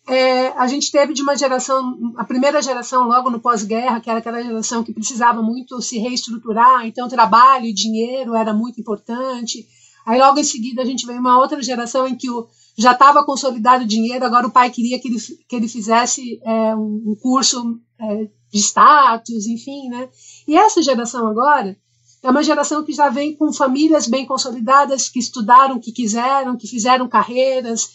[0.06, 4.18] é, a gente teve de uma geração, a primeira geração logo no pós-guerra, que era
[4.18, 9.66] aquela geração que precisava muito se reestruturar, então trabalho e dinheiro era muito importante.
[10.04, 13.24] Aí logo em seguida a gente veio uma outra geração em que o, já estava
[13.24, 17.80] consolidado o dinheiro, agora o pai queria que ele, que ele fizesse é, um, curso
[17.98, 20.10] é, de status, enfim, né?
[20.46, 21.74] E essa geração agora
[22.22, 26.68] é uma geração que já vem com famílias bem consolidadas, que estudaram, que quiseram, que
[26.68, 27.90] fizeram carreiras,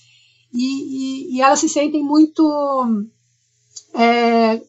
[0.54, 3.06] e, e, e elas se sentem muito
[3.94, 4.62] é, é,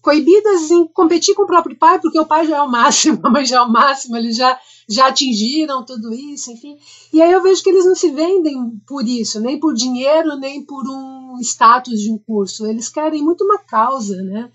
[0.00, 3.30] coibidas em competir com o próprio pai, porque o pai já é o máximo, a
[3.30, 6.78] mãe já é o máximo, eles já, já atingiram tudo isso, enfim.
[7.12, 10.64] E aí eu vejo que eles não se vendem por isso, nem por dinheiro, nem
[10.64, 12.66] por um status de um curso.
[12.66, 14.50] Eles querem muito uma causa, né?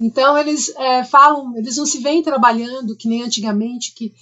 [0.00, 4.12] Então eles é, falam, eles não se veem trabalhando que nem antigamente, que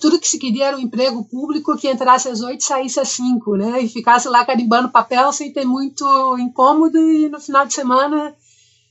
[0.00, 3.08] tudo que se queria era um emprego público que entrasse às oito e saísse às
[3.08, 3.80] cinco, né?
[3.80, 6.04] E ficasse lá carimbando papel sem ter muito
[6.38, 8.34] incômodo e no final de semana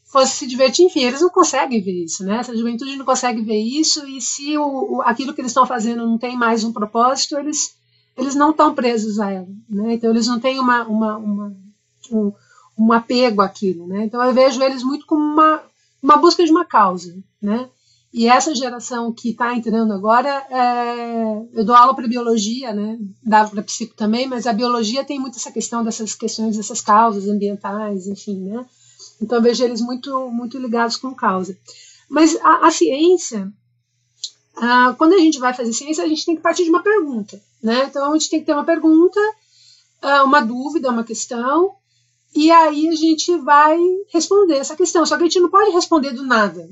[0.05, 0.85] fosse se divertir.
[0.85, 2.37] Enfim, eles não conseguem ver isso, né?
[2.37, 6.05] Essa juventude não consegue ver isso e se o, o aquilo que eles estão fazendo
[6.05, 7.75] não tem mais um propósito, eles,
[8.17, 9.93] eles não estão presos a ela, né?
[9.93, 11.55] Então eles não têm uma, uma, uma
[12.11, 12.33] um,
[12.77, 14.05] um apego àquilo, né?
[14.05, 15.61] Então eu vejo eles muito como uma
[16.05, 17.67] uma busca de uma causa, né?
[18.13, 22.97] E essa geração que está entrando agora, é, eu dou aula para biologia, né?
[23.21, 27.27] Dava para psico também, mas a biologia tem muito essa questão dessas questões, dessas causas
[27.27, 28.65] ambientais, enfim, né?
[29.19, 31.57] Então eu vejo eles muito, muito ligados com causa.
[32.07, 33.51] Mas a, a ciência,
[34.55, 37.41] a, quando a gente vai fazer ciência, a gente tem que partir de uma pergunta,
[37.61, 37.85] né?
[37.89, 39.19] Então a gente tem que ter uma pergunta,
[40.23, 41.75] uma dúvida, uma questão,
[42.35, 45.05] e aí a gente vai responder essa questão.
[45.05, 46.69] Só que a gente não pode responder do nada.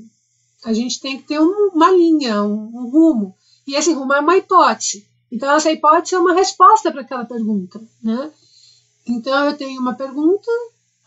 [0.66, 3.34] A gente tem que ter um, uma linha, um, um, rumo.
[3.66, 5.08] E esse rumo é uma hipótese.
[5.32, 7.82] Então, essa hipótese é uma resposta para aquela pergunta.
[8.04, 8.30] Né?
[9.08, 10.52] Então, eu tenho uma pergunta.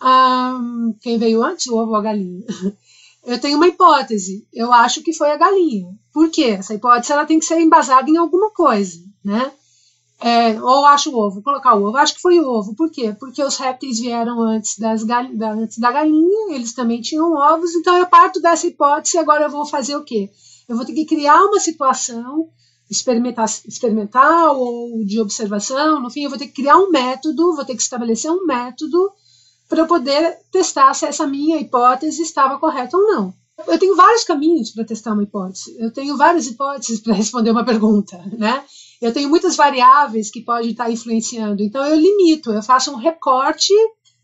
[0.00, 0.58] Ah,
[1.02, 2.44] quem veio antes, o ovo ou a galinha?
[3.26, 4.46] Eu tenho uma hipótese.
[4.52, 5.92] Eu acho que foi a galinha.
[6.12, 6.44] Por quê?
[6.44, 9.00] Essa hipótese ela tem que ser embasada em alguma coisa.
[9.24, 9.52] Né?
[10.20, 11.96] É, ou acho o ovo, colocar o ovo.
[11.96, 12.74] Acho que foi o ovo.
[12.74, 13.14] Por quê?
[13.18, 15.26] Porque os répteis vieram antes, das gal...
[15.34, 19.50] da, antes da galinha, eles também tinham ovos, então eu parto dessa hipótese agora eu
[19.50, 20.30] vou fazer o quê?
[20.68, 22.48] Eu vou ter que criar uma situação
[22.88, 27.74] experimental ou de observação, no fim, eu vou ter que criar um método, vou ter
[27.74, 29.10] que estabelecer um método
[29.68, 33.34] para eu poder testar se essa minha hipótese estava correta ou não.
[33.66, 35.74] Eu tenho vários caminhos para testar uma hipótese.
[35.78, 38.62] Eu tenho várias hipóteses para responder uma pergunta, né?
[39.00, 41.62] Eu tenho muitas variáveis que podem estar influenciando.
[41.62, 43.72] Então eu limito, eu faço um recorte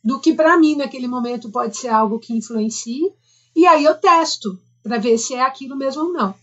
[0.02, 3.12] do que para mim naquele momento pode ser algo que influencie,
[3.54, 6.34] e aí eu testo para ver se é aquilo mesmo ou não.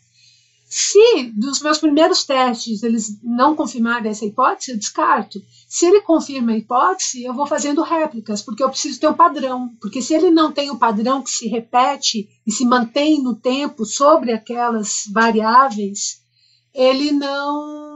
[0.70, 5.42] Se dos meus primeiros testes eles não confirmarem essa hipótese, eu descarto.
[5.68, 9.76] Se ele confirma a hipótese, eu vou fazendo réplicas, porque eu preciso ter um padrão.
[9.82, 13.84] Porque se ele não tem um padrão que se repete e se mantém no tempo
[13.84, 16.22] sobre aquelas variáveis,
[16.72, 17.89] ele não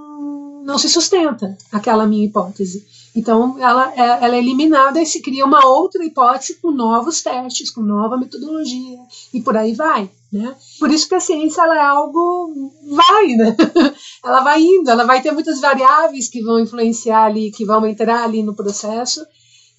[0.64, 2.86] não se sustenta aquela minha hipótese.
[3.16, 7.70] Então, ela, é, ela é eliminada e se cria uma outra hipótese com novos testes,
[7.70, 9.00] com nova metodologia,
[9.34, 10.10] e por aí vai.
[10.32, 10.56] Né?
[10.80, 13.56] Por isso que a ciência ela é algo vai, né?
[14.26, 18.24] ela vai indo, ela vai ter muitas variáveis que vão influenciar ali, que vão entrar
[18.24, 19.24] ali no processo,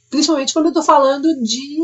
[0.09, 1.81] principalmente quando eu estou falando de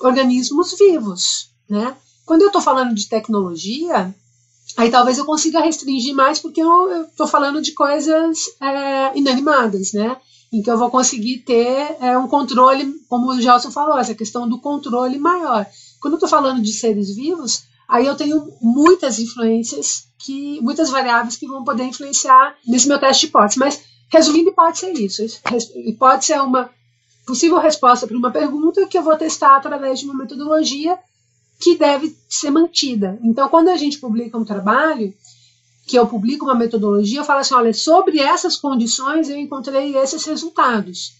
[0.00, 1.50] organismos vivos.
[1.70, 1.96] Né?
[2.26, 4.12] Quando eu estou falando de tecnologia,
[4.76, 10.16] Aí talvez eu consiga restringir mais, porque eu estou falando de coisas é, inanimadas, né?
[10.52, 14.48] Em que eu vou conseguir ter é, um controle, como o Gelson falou, essa questão
[14.48, 15.66] do controle maior.
[16.00, 21.36] Quando eu estou falando de seres vivos, aí eu tenho muitas influências, que muitas variáveis
[21.36, 23.58] que vão poder influenciar nesse meu teste de hipótese.
[23.58, 25.22] Mas, resumindo, hipótese é isso.
[25.76, 26.70] Hipótese é uma
[27.26, 30.98] possível resposta para uma pergunta que eu vou testar através de uma metodologia
[31.64, 33.18] que deve ser mantida.
[33.22, 35.14] Então, quando a gente publica um trabalho,
[35.86, 40.22] que eu publico uma metodologia, eu falo assim, olha, sobre essas condições eu encontrei esses
[40.26, 41.14] resultados.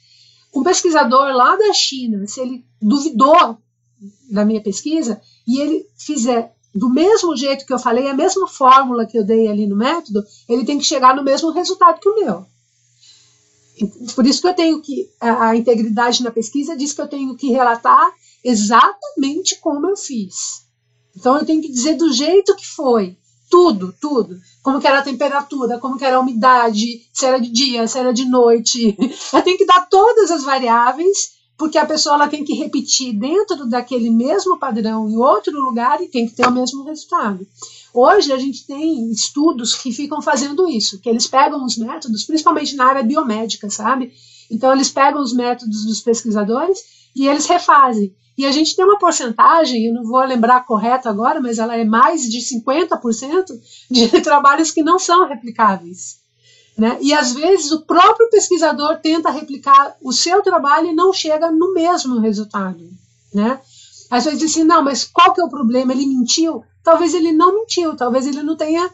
[0.54, 3.56] Um pesquisador lá da China, se ele duvidou
[4.30, 5.18] da minha pesquisa
[5.48, 9.48] e ele fizer do mesmo jeito que eu falei, a mesma fórmula que eu dei
[9.48, 12.44] ali no método, ele tem que chegar no mesmo resultado que o meu.
[14.14, 17.50] Por isso que eu tenho que, a integridade na pesquisa diz que eu tenho que
[17.50, 18.12] relatar
[18.44, 20.64] exatamente como eu fiz.
[21.16, 23.16] Então eu tenho que dizer do jeito que foi,
[23.50, 24.38] tudo, tudo.
[24.62, 27.98] Como que era a temperatura, como que era a umidade, se era de dia, se
[27.98, 28.96] era de noite.
[29.32, 33.66] Eu tenho que dar todas as variáveis porque a pessoa ela tem que repetir dentro
[33.66, 37.46] daquele mesmo padrão em outro lugar e tem que ter o mesmo resultado.
[37.92, 42.74] Hoje a gente tem estudos que ficam fazendo isso, que eles pegam os métodos, principalmente
[42.74, 44.12] na área biomédica, sabe?
[44.50, 46.80] Então eles pegam os métodos dos pesquisadores
[47.14, 48.12] e eles refazem.
[48.36, 51.84] E a gente tem uma porcentagem, eu não vou lembrar correto agora, mas ela é
[51.84, 53.46] mais de 50%
[53.90, 56.18] de trabalhos que não são replicáveis.
[56.76, 56.98] Né?
[57.00, 61.72] E às vezes o próprio pesquisador tenta replicar o seu trabalho e não chega no
[61.72, 62.90] mesmo resultado.
[63.32, 63.60] Né?
[64.10, 65.92] Às vezes assim, não, mas qual que é o problema?
[65.92, 66.64] Ele mentiu?
[66.82, 68.90] Talvez ele não mentiu, talvez ele não tenha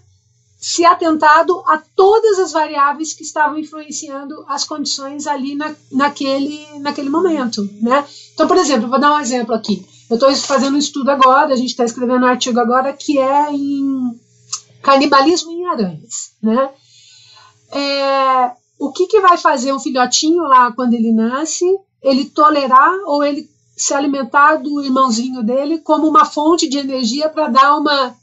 [0.61, 7.09] se atentado a todas as variáveis que estavam influenciando as condições ali na, naquele, naquele
[7.09, 7.67] momento.
[7.81, 8.07] Né?
[8.41, 9.87] Então, por exemplo, vou dar um exemplo aqui.
[10.09, 13.53] Eu estou fazendo um estudo agora, a gente está escrevendo um artigo agora que é
[13.53, 14.19] em
[14.81, 16.33] canibalismo em aranhas.
[16.43, 16.71] Né?
[17.71, 21.67] é, o que, que vai fazer um filhotinho lá quando ele nasce,
[22.03, 27.49] ele tolerar ou ele se alimentar do irmãozinho dele como uma fonte de energia para
[27.49, 28.17] dar uma,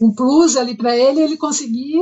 [0.00, 2.00] um plus ali para ele, ele conseguir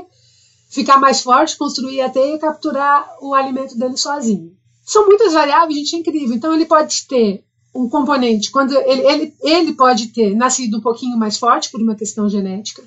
[0.69, 4.53] ficar mais forte, construir a teia e capturar o alimento dele sozinho.
[4.85, 6.37] São muitas variáveis, gente, é incrível.
[6.37, 7.43] Então ele pode ter
[7.75, 11.95] um componente, quando ele, ele, ele pode ter nascido um pouquinho mais forte por uma
[11.95, 12.83] questão genética,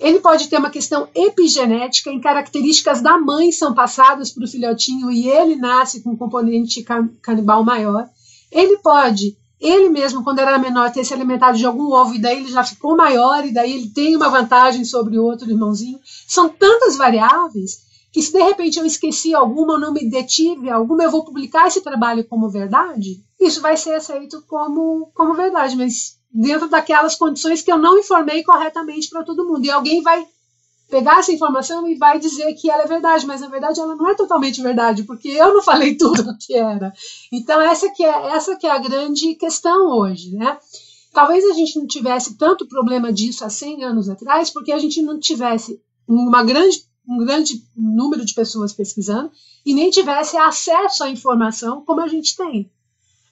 [0.00, 5.10] ele pode ter uma questão epigenética, em características da mãe são passadas para o filhotinho
[5.10, 6.82] e ele nasce com um componente
[7.20, 8.08] canibal maior.
[8.50, 12.38] Ele pode, ele mesmo, quando era menor, ter se alimentado de algum ovo e daí
[12.38, 16.00] ele já ficou maior e daí ele tem uma vantagem sobre o outro irmãozinho.
[16.26, 21.04] São tantas variáveis que se de repente eu esqueci alguma, ou não me detive alguma,
[21.04, 26.18] eu vou publicar esse trabalho como verdade, isso vai ser aceito como, como verdade, mas
[26.30, 29.64] dentro daquelas condições que eu não informei corretamente para todo mundo.
[29.64, 30.26] E alguém vai
[30.90, 34.10] pegar essa informação e vai dizer que ela é verdade, mas na verdade ela não
[34.10, 36.92] é totalmente verdade, porque eu não falei tudo o que era.
[37.32, 40.58] Então essa que é essa que é a grande questão hoje, né?
[41.12, 45.02] Talvez a gente não tivesse tanto problema disso há 100 anos atrás, porque a gente
[45.02, 49.30] não tivesse uma grande, um grande número de pessoas pesquisando
[49.64, 52.70] e nem tivesse acesso à informação como a gente tem.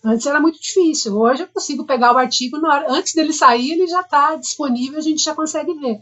[0.05, 1.17] Antes era muito difícil.
[1.19, 5.03] Hoje eu consigo pegar o artigo, hora, antes dele sair, ele já está disponível, a
[5.03, 6.01] gente já consegue ver.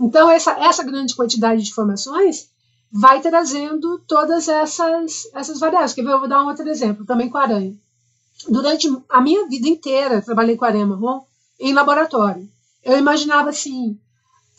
[0.00, 2.50] Então, essa, essa grande quantidade de informações
[2.90, 5.92] vai trazendo todas essas, essas variáveis.
[5.92, 6.12] Quer ver?
[6.12, 7.74] Eu vou dar um outro exemplo, também com aranha.
[8.48, 11.22] Durante a minha vida inteira, trabalhei com aranha marrom
[11.58, 12.48] em laboratório.
[12.84, 13.98] Eu imaginava assim,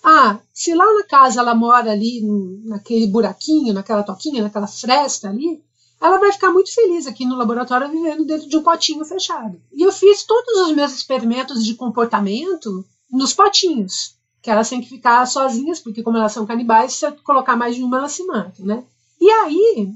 [0.04, 2.22] ah, se lá na casa ela mora ali
[2.66, 5.62] naquele buraquinho, naquela toquinha, naquela fresta ali,
[6.00, 9.60] ela vai ficar muito feliz aqui no laboratório vivendo dentro de um potinho fechado.
[9.74, 14.90] E eu fiz todos os meus experimentos de comportamento nos potinhos, que elas têm que
[14.90, 18.24] ficar sozinhas, porque como elas são canibais, se eu colocar mais de uma, elas se
[18.26, 18.84] matam, né?
[19.20, 19.92] E aí,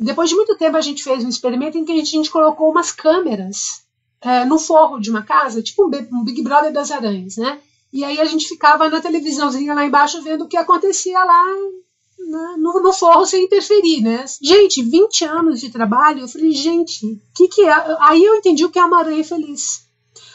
[0.00, 2.30] depois de muito tempo, a gente fez um experimento em que a gente, a gente
[2.30, 3.84] colocou umas câmeras
[4.20, 7.60] é, no forro de uma casa, tipo um, um Big Brother das aranhas, né?
[7.92, 11.44] E aí a gente ficava na televisãozinha lá embaixo vendo o que acontecia lá
[12.56, 14.24] no, no forro sem interferir, né?
[14.42, 17.96] Gente, 20 anos de trabalho, eu falei, gente, o que, que é?
[18.00, 19.84] Aí eu entendi o que é uma aranha feliz.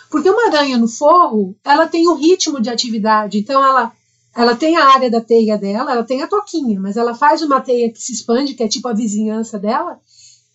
[0.09, 3.91] Porque uma aranha no forro, ela tem um ritmo de atividade, então ela
[4.35, 7.59] ela tem a área da teia dela, ela tem a toquinha, mas ela faz uma
[7.59, 9.99] teia que se expande, que é tipo a vizinhança dela,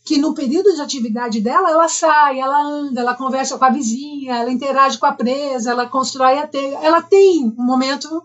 [0.05, 4.37] que no período de atividade dela, ela sai, ela anda, ela conversa com a vizinha,
[4.37, 6.79] ela interage com a presa, ela constrói a teia.
[6.83, 8.23] Ela tem um momento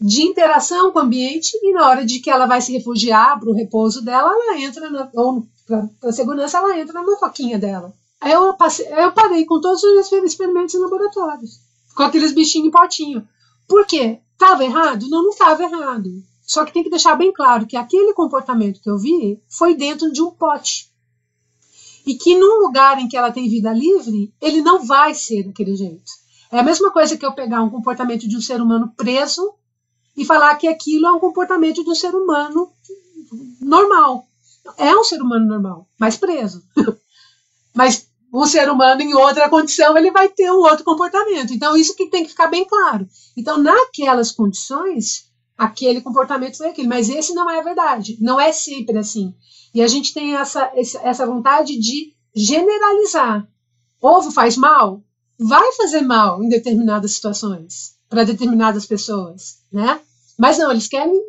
[0.00, 3.50] de interação com o ambiente e na hora de que ela vai se refugiar para
[3.50, 7.92] o repouso dela, ela entra, na, ou para segurança, ela entra na toquinha dela.
[8.18, 11.60] Aí eu, passei, eu parei com todos os experimentos em laboratórios,
[11.94, 13.28] com aqueles bichinhos em potinho.
[13.68, 14.20] Por quê?
[14.32, 15.06] Estava errado?
[15.08, 16.10] Não, não estava errado.
[16.42, 20.10] Só que tem que deixar bem claro que aquele comportamento que eu vi foi dentro
[20.10, 20.90] de um pote.
[22.06, 25.76] E que num lugar em que ela tem vida livre, ele não vai ser daquele
[25.76, 26.10] jeito.
[26.50, 29.54] É a mesma coisa que eu pegar um comportamento de um ser humano preso
[30.16, 32.70] e falar que aquilo é um comportamento um ser humano
[33.60, 34.26] normal.
[34.76, 36.62] É um ser humano normal, mas preso.
[37.74, 41.52] mas um ser humano em outra condição, ele vai ter um outro comportamento.
[41.52, 43.08] Então, isso que tem que ficar bem claro.
[43.36, 48.16] Então, naquelas condições, aquele comportamento foi aquele, mas esse não é a verdade.
[48.20, 49.34] Não é sempre assim.
[49.74, 50.70] E a gente tem essa,
[51.02, 53.46] essa vontade de generalizar.
[54.00, 55.02] Ovo faz mal?
[55.38, 60.00] Vai fazer mal em determinadas situações, para determinadas pessoas, né?
[60.38, 61.20] Mas não, eles querem,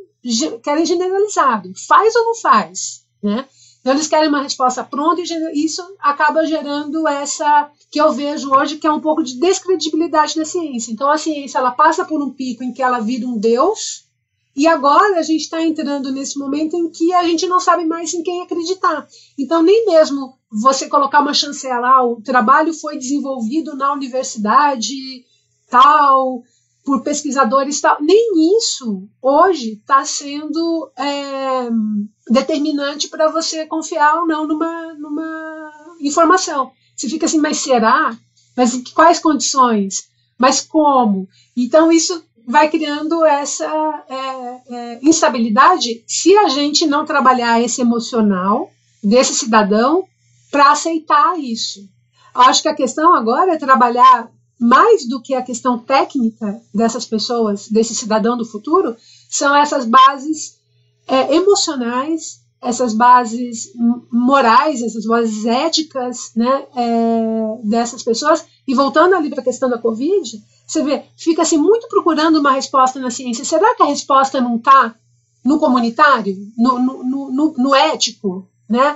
[0.64, 1.72] querem generalizado.
[1.88, 3.46] Faz ou não faz, né?
[3.82, 8.78] Então, eles querem uma resposta pronta e isso acaba gerando essa que eu vejo hoje
[8.78, 10.92] que é um pouco de descredibilidade da ciência.
[10.92, 14.06] Então, a ciência ela passa por um pico em que ela vira um deus
[14.56, 18.14] e agora a gente está entrando nesse momento em que a gente não sabe mais
[18.14, 19.08] em quem acreditar.
[19.38, 25.26] Então, nem mesmo você colocar uma chancela, ah, o trabalho foi desenvolvido na universidade
[25.70, 26.44] tal,
[26.84, 31.70] por pesquisadores tal, nem isso hoje está sendo é,
[32.30, 36.72] determinante para você confiar ou não numa, numa informação.
[36.96, 38.16] Você fica assim, mas será?
[38.56, 40.10] Mas em quais condições?
[40.38, 41.28] Mas como?
[41.56, 43.66] Então, isso vai criando essa
[44.10, 48.72] é, é, instabilidade se a gente não trabalhar esse emocional
[49.04, 50.04] desse cidadão
[50.52, 51.88] para aceitar isso.
[52.34, 54.30] Acho que a questão agora é trabalhar
[54.62, 58.96] mais do que a questão técnica dessas pessoas, desse cidadão do futuro,
[59.28, 60.60] são essas bases
[61.08, 63.72] é, emocionais, essas bases
[64.12, 68.46] morais, essas bases éticas né, é, dessas pessoas.
[68.68, 72.52] E voltando ali para a questão da Covid, você vê, fica assim muito procurando uma
[72.52, 73.44] resposta na ciência.
[73.44, 74.94] Será que a resposta não está
[75.44, 78.96] no comunitário, no, no, no, no ético, né?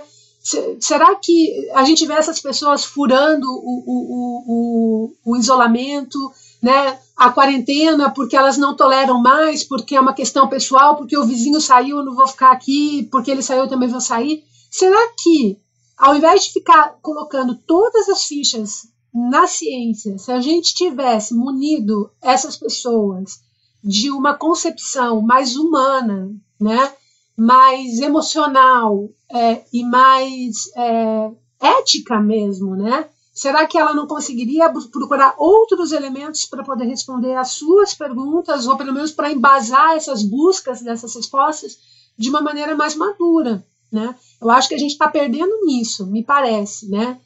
[0.80, 6.20] Será que a gente vê essas pessoas furando o, o, o, o, isolamento,
[6.62, 11.26] né, a quarentena, porque elas não toleram mais, porque é uma questão pessoal, porque o
[11.26, 14.44] vizinho saiu, eu não vou ficar aqui, porque ele saiu, eu também vou sair?
[14.70, 15.58] Será que,
[15.98, 22.12] ao invés de ficar colocando todas as fichas na ciência, se a gente tivesse munido
[22.22, 23.40] essas pessoas
[23.84, 26.32] de uma concepção mais humana,
[26.62, 26.94] né,
[27.38, 33.10] mais emocional é, e mais é, ética mesmo, né?
[33.34, 38.78] Será que ela não conseguiria procurar outros elementos para poder responder às suas perguntas, ou
[38.78, 41.78] pelo menos para embasar essas buscas dessas respostas
[42.18, 43.62] de uma maneira mais madura?
[43.92, 44.16] Né?
[44.42, 46.90] Eu acho que a gente está perdendo nisso, me parece.
[46.90, 47.20] Né?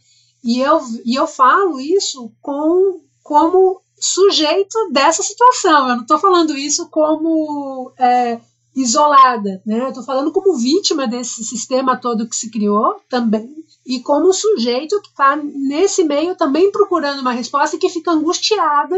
[0.44, 5.90] E eu, e eu falo isso com, como sujeito dessa situação.
[5.90, 8.40] Eu não estou falando isso como é,
[8.82, 9.90] isolada, né?
[9.90, 13.54] Estou falando como vítima desse sistema todo que se criou também
[13.86, 18.96] e como sujeito que está nesse meio também procurando uma resposta e que fica angustiada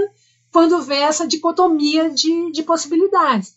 [0.51, 3.55] quando vê essa dicotomia de, de possibilidades.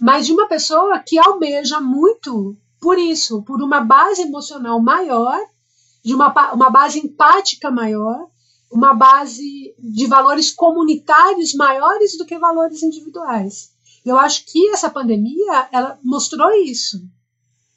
[0.00, 5.38] Mas de uma pessoa que almeja muito por isso, por uma base emocional maior
[6.02, 8.26] de uma, uma base empática maior,
[8.72, 13.70] uma base de valores comunitários maiores do que valores individuais.
[14.04, 17.02] Eu acho que essa pandemia ela mostrou isso,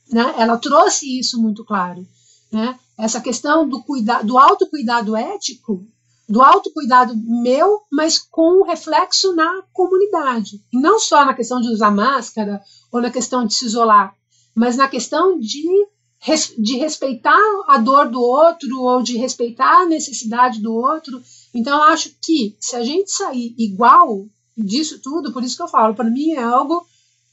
[0.09, 0.35] né?
[0.37, 2.07] Ela trouxe isso muito claro,
[2.51, 2.79] né?
[2.97, 5.85] Essa questão do cuidado, do autocuidado ético,
[6.29, 11.91] do autocuidado meu, mas com reflexo na comunidade, e não só na questão de usar
[11.91, 12.61] máscara
[12.91, 14.15] ou na questão de se isolar,
[14.55, 15.63] mas na questão de
[16.57, 21.21] de respeitar a dor do outro ou de respeitar a necessidade do outro.
[21.53, 24.25] Então, eu acho que se a gente sair igual
[24.57, 26.85] disso tudo, por isso que eu falo, para mim é algo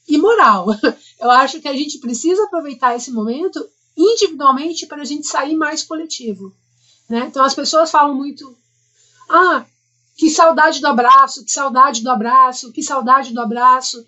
[0.09, 0.69] imoral.
[1.21, 3.65] Eu acho que a gente precisa aproveitar esse momento
[3.97, 6.55] individualmente para a gente sair mais coletivo.
[7.09, 7.27] Né?
[7.27, 8.57] Então, as pessoas falam muito:
[9.29, 9.65] ah,
[10.17, 14.07] que saudade do abraço, que saudade do abraço, que saudade do abraço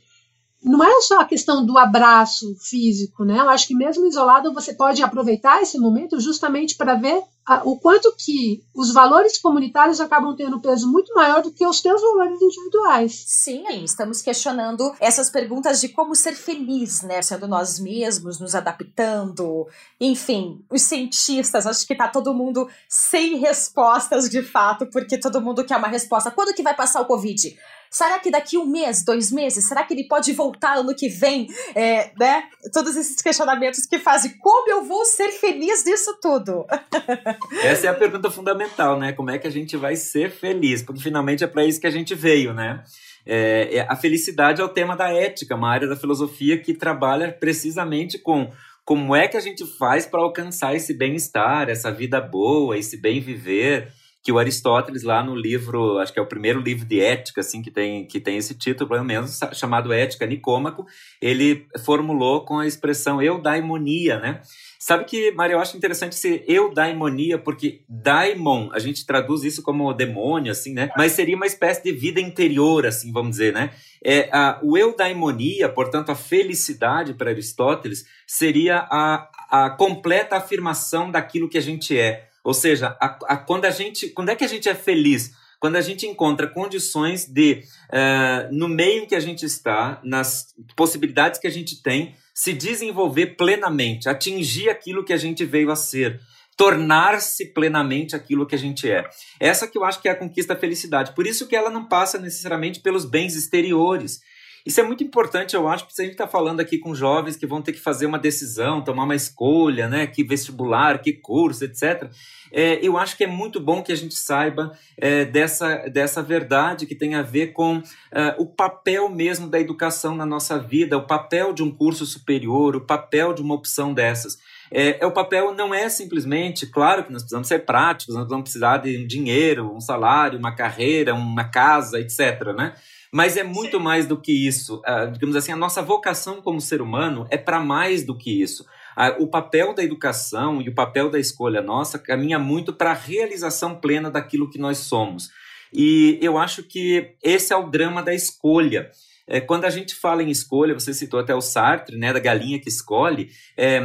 [0.64, 3.38] não é só a questão do abraço físico, né?
[3.38, 7.76] Eu acho que mesmo isolado você pode aproveitar esse momento justamente para ver a, o
[7.76, 12.40] quanto que os valores comunitários acabam tendo peso muito maior do que os teus valores
[12.40, 13.24] individuais.
[13.26, 17.20] Sim, estamos questionando essas perguntas de como ser feliz, né?
[17.20, 19.66] Sendo nós mesmos, nos adaptando,
[20.00, 25.64] enfim, os cientistas, acho que tá todo mundo sem respostas de fato, porque todo mundo
[25.64, 26.30] quer uma resposta.
[26.30, 27.56] Quando que vai passar o Covid?
[27.92, 31.46] Será que daqui um mês, dois meses, será que ele pode voltar ano que vem?
[31.74, 32.44] É, né?
[32.72, 36.64] Todos esses questionamentos que fazem como eu vou ser feliz disso tudo?
[37.62, 39.12] Essa é a pergunta fundamental, né?
[39.12, 40.82] Como é que a gente vai ser feliz?
[40.82, 42.82] Porque finalmente é para isso que a gente veio, né?
[43.26, 47.30] É, é, a felicidade é o tema da ética, uma área da filosofia que trabalha
[47.30, 48.50] precisamente com
[48.86, 53.20] como é que a gente faz para alcançar esse bem-estar, essa vida boa, esse bem
[53.20, 53.92] viver.
[54.22, 57.60] Que o Aristóteles lá no livro, acho que é o primeiro livro de ética assim
[57.60, 60.86] que tem que tem esse título, pelo menos chamado Ética Nicômaco,
[61.20, 64.40] ele formulou com a expressão eudaimonia, né?
[64.82, 69.92] Sabe que, Maria, eu acho interessante ser eudaimonia, porque daimon, a gente traduz isso como
[69.92, 70.90] demônio, assim, né?
[70.96, 73.70] Mas seria uma espécie de vida interior, assim, vamos dizer, né?
[74.04, 81.48] É, a, o eudaimonia, portanto, a felicidade para Aristóteles, seria a, a completa afirmação daquilo
[81.48, 82.28] que a gente é.
[82.44, 85.32] Ou seja, a, a, quando a gente, quando é que a gente é feliz?
[85.60, 91.38] Quando a gente encontra condições de, uh, no meio que a gente está, nas possibilidades
[91.38, 96.20] que a gente tem, se desenvolver plenamente, atingir aquilo que a gente veio a ser,
[96.56, 99.08] tornar-se plenamente aquilo que a gente é.
[99.38, 101.14] Essa que eu acho que é a conquista da felicidade.
[101.14, 104.20] Por isso que ela não passa necessariamente pelos bens exteriores.
[104.64, 107.36] Isso é muito importante, eu acho, porque se a gente está falando aqui com jovens
[107.36, 110.06] que vão ter que fazer uma decisão, tomar uma escolha, né?
[110.06, 112.10] Que vestibular, que curso, etc.
[112.52, 116.86] É, eu acho que é muito bom que a gente saiba é, dessa, dessa verdade
[116.86, 117.82] que tem a ver com
[118.12, 122.76] é, o papel mesmo da educação na nossa vida, o papel de um curso superior,
[122.76, 124.38] o papel de uma opção dessas.
[124.74, 128.44] É, é, o papel não é simplesmente, claro que nós precisamos ser práticos, nós vamos
[128.44, 132.54] precisar de dinheiro, um salário, uma carreira, uma casa, etc.
[132.56, 132.74] Né?
[133.12, 133.82] Mas é muito Sim.
[133.82, 134.76] mais do que isso.
[134.78, 138.64] Uh, digamos assim, a nossa vocação como ser humano é para mais do que isso.
[138.96, 142.94] Uh, o papel da educação e o papel da escolha nossa caminha muito para a
[142.94, 145.30] realização plena daquilo que nós somos.
[145.70, 148.90] E eu acho que esse é o drama da escolha.
[149.26, 152.58] É, quando a gente fala em escolha, você citou até o Sartre, né, da galinha
[152.60, 153.80] que escolhe, é,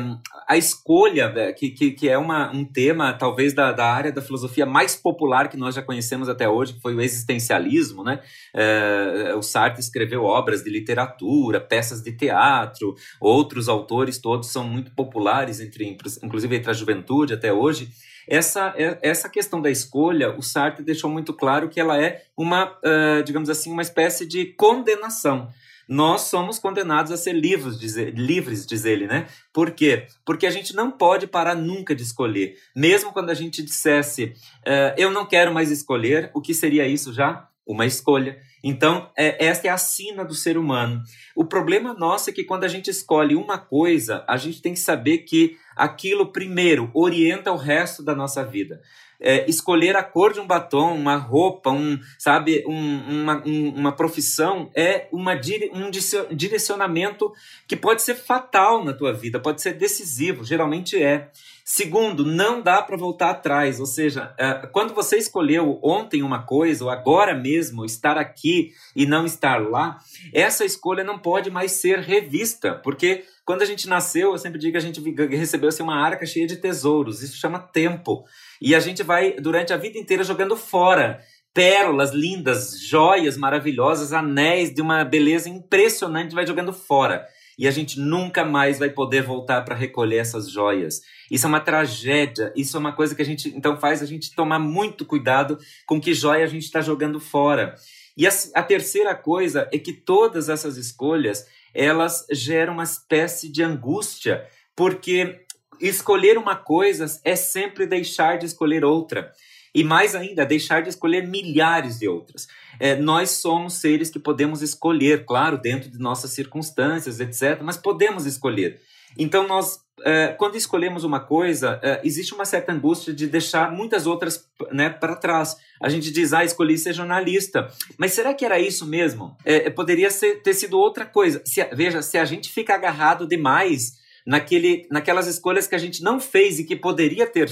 [0.48, 4.22] a escolha, é, que, que, que é uma, um tema talvez da, da área da
[4.22, 8.20] filosofia mais popular que nós já conhecemos até hoje, que foi o existencialismo, né?
[8.54, 14.92] É, o Sartre escreveu obras de literatura, peças de teatro, outros autores todos são muito
[14.92, 17.90] populares, entre, inclusive entre a juventude até hoje.
[18.28, 22.78] Essa, é, essa questão da escolha, o Sartre deixou muito claro que ela é uma,
[23.26, 25.50] digamos assim, uma espécie de condenação
[25.88, 29.28] nós somos condenados a ser livres, diz, livres, diz ele, né?
[29.54, 30.08] Por quê?
[30.26, 32.58] Porque a gente não pode parar nunca de escolher.
[32.76, 34.34] Mesmo quando a gente dissesse,
[34.66, 37.48] uh, eu não quero mais escolher, o que seria isso já?
[37.66, 38.38] Uma escolha.
[38.64, 41.02] Então, é, esta é a sina do ser humano.
[41.36, 44.80] O problema nosso é que quando a gente escolhe uma coisa, a gente tem que
[44.80, 48.82] saber que aquilo, primeiro, orienta o resto da nossa vida.
[49.20, 53.92] É, escolher a cor de um batom, uma roupa, um, sabe, um, uma, um, uma
[53.92, 55.34] profissão é uma,
[55.74, 55.90] um
[56.36, 57.32] direcionamento
[57.68, 61.32] que pode ser fatal na tua vida, pode ser decisivo, geralmente é.
[61.70, 66.86] Segundo, não dá para voltar atrás, ou seja, é, quando você escolheu ontem uma coisa,
[66.86, 70.00] ou agora mesmo estar aqui e não estar lá,
[70.34, 74.72] essa escolha não pode mais ser revista, porque quando a gente nasceu, eu sempre digo
[74.72, 75.02] que a gente
[75.36, 78.24] recebeu assim, uma arca cheia de tesouros, isso chama tempo.
[78.62, 81.20] E a gente vai, durante a vida inteira, jogando fora
[81.54, 87.28] pérolas lindas, joias maravilhosas, anéis de uma beleza impressionante, vai jogando fora
[87.58, 91.02] e a gente nunca mais vai poder voltar para recolher essas joias.
[91.32, 94.36] Isso é uma tragédia, isso é uma coisa que a gente então faz a gente
[94.36, 97.76] tomar muito cuidado com que joia a gente está jogando fora.
[98.16, 103.64] E a, a terceira coisa é que todas essas escolhas elas geram uma espécie de
[103.64, 104.46] angústia,
[104.76, 105.42] porque
[105.80, 109.32] escolher uma coisa é sempre deixar de escolher outra.
[109.74, 112.48] E mais ainda, deixar de escolher milhares de outras.
[112.80, 118.26] É, nós somos seres que podemos escolher, claro, dentro de nossas circunstâncias, etc., mas podemos
[118.26, 118.80] escolher.
[119.18, 124.06] Então, nós, é, quando escolhemos uma coisa, é, existe uma certa angústia de deixar muitas
[124.06, 125.58] outras né, para trás.
[125.82, 127.68] A gente diz, ah, escolhi ser jornalista.
[127.98, 129.36] Mas será que era isso mesmo?
[129.44, 131.42] É, é, poderia ser, ter sido outra coisa.
[131.46, 133.94] Se, veja, se a gente fica agarrado demais
[134.26, 137.50] naquele, naquelas escolhas que a gente não fez e que poderia ter,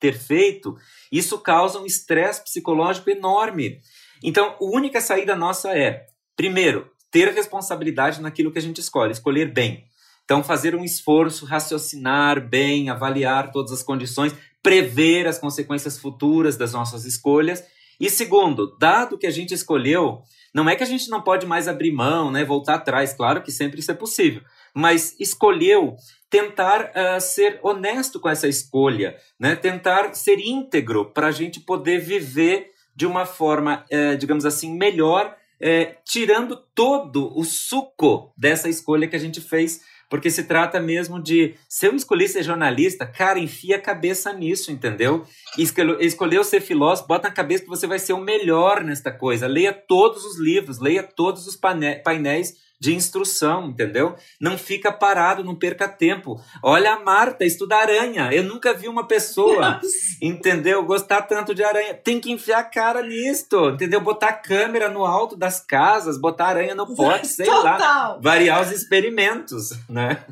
[0.00, 0.76] ter feito,
[1.18, 3.80] isso causa um estresse psicológico enorme.
[4.22, 6.06] Então, a única saída nossa é,
[6.36, 9.84] primeiro, ter responsabilidade naquilo que a gente escolhe, escolher bem.
[10.24, 16.72] Então, fazer um esforço, raciocinar bem, avaliar todas as condições, prever as consequências futuras das
[16.72, 17.62] nossas escolhas.
[18.00, 21.68] E segundo, dado que a gente escolheu, não é que a gente não pode mais
[21.68, 24.42] abrir mão, né, voltar atrás, claro que sempre isso é possível,
[24.74, 25.94] mas escolheu
[26.34, 32.00] tentar uh, ser honesto com essa escolha, né, tentar ser íntegro para a gente poder
[32.00, 39.06] viver de uma forma, é, digamos assim, melhor, é, tirando todo o suco dessa escolha
[39.06, 43.38] que a gente fez, porque se trata mesmo de, se eu escolhi ser jornalista, cara,
[43.38, 45.24] enfia a cabeça nisso, entendeu?
[46.00, 49.46] Escolheu ser filósofo, bota na cabeça que você vai ser o melhor nesta coisa.
[49.46, 54.14] Leia todos os livros, leia todos os painéis de instrução, entendeu?
[54.40, 56.40] Não fica parado, não perca tempo.
[56.62, 58.32] Olha a Marta, estuda aranha.
[58.32, 59.80] Eu nunca vi uma pessoa,
[60.20, 60.84] entendeu?
[60.84, 61.94] Gostar tanto de aranha.
[61.94, 64.00] Tem que enfiar a cara nisto, entendeu?
[64.00, 67.78] Botar a câmera no alto das casas, botar aranha no pote, sei Total.
[67.78, 68.18] lá.
[68.20, 70.24] Variar os experimentos, né?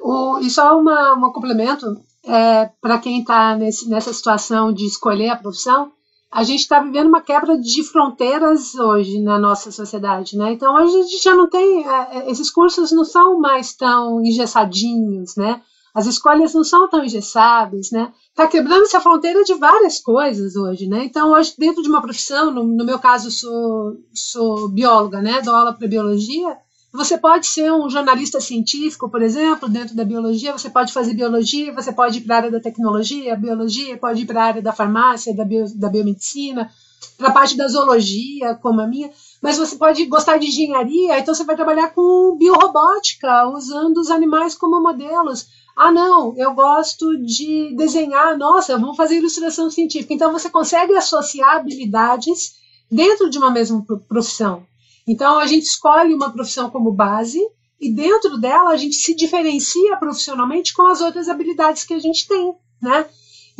[0.00, 1.86] O, e só uma, um complemento,
[2.24, 5.92] é, para quem está nessa situação de escolher a profissão,
[6.30, 10.52] a gente está vivendo uma quebra de fronteiras hoje na nossa sociedade, né?
[10.52, 14.24] Então hoje a gente já não tem é, é, esses cursos não são mais tão
[14.24, 15.60] engessadinhos, né?
[15.92, 18.12] As escolhas não são tão engessadas, né?
[18.28, 21.04] Está quebrando essa fronteira de várias coisas hoje, né?
[21.04, 25.42] Então hoje dentro de uma profissão, no, no meu caso sou sou bióloga, né?
[25.42, 26.56] Dou aula para biologia
[26.92, 31.72] você pode ser um jornalista científico, por exemplo, dentro da biologia, você pode fazer biologia,
[31.72, 34.72] você pode ir para a área da tecnologia, biologia, pode ir para a área da
[34.72, 36.70] farmácia, da, bio, da biomedicina,
[37.16, 39.10] para a parte da zoologia, como a minha,
[39.40, 44.54] mas você pode gostar de engenharia, então você vai trabalhar com biorobótica, usando os animais
[44.54, 45.46] como modelos.
[45.76, 50.12] Ah, não, eu gosto de desenhar, nossa, vamos fazer ilustração científica.
[50.12, 52.54] Então você consegue associar habilidades
[52.90, 54.66] dentro de uma mesma profissão.
[55.06, 57.40] Então, a gente escolhe uma profissão como base
[57.80, 62.28] e dentro dela a gente se diferencia profissionalmente com as outras habilidades que a gente
[62.28, 63.06] tem, né?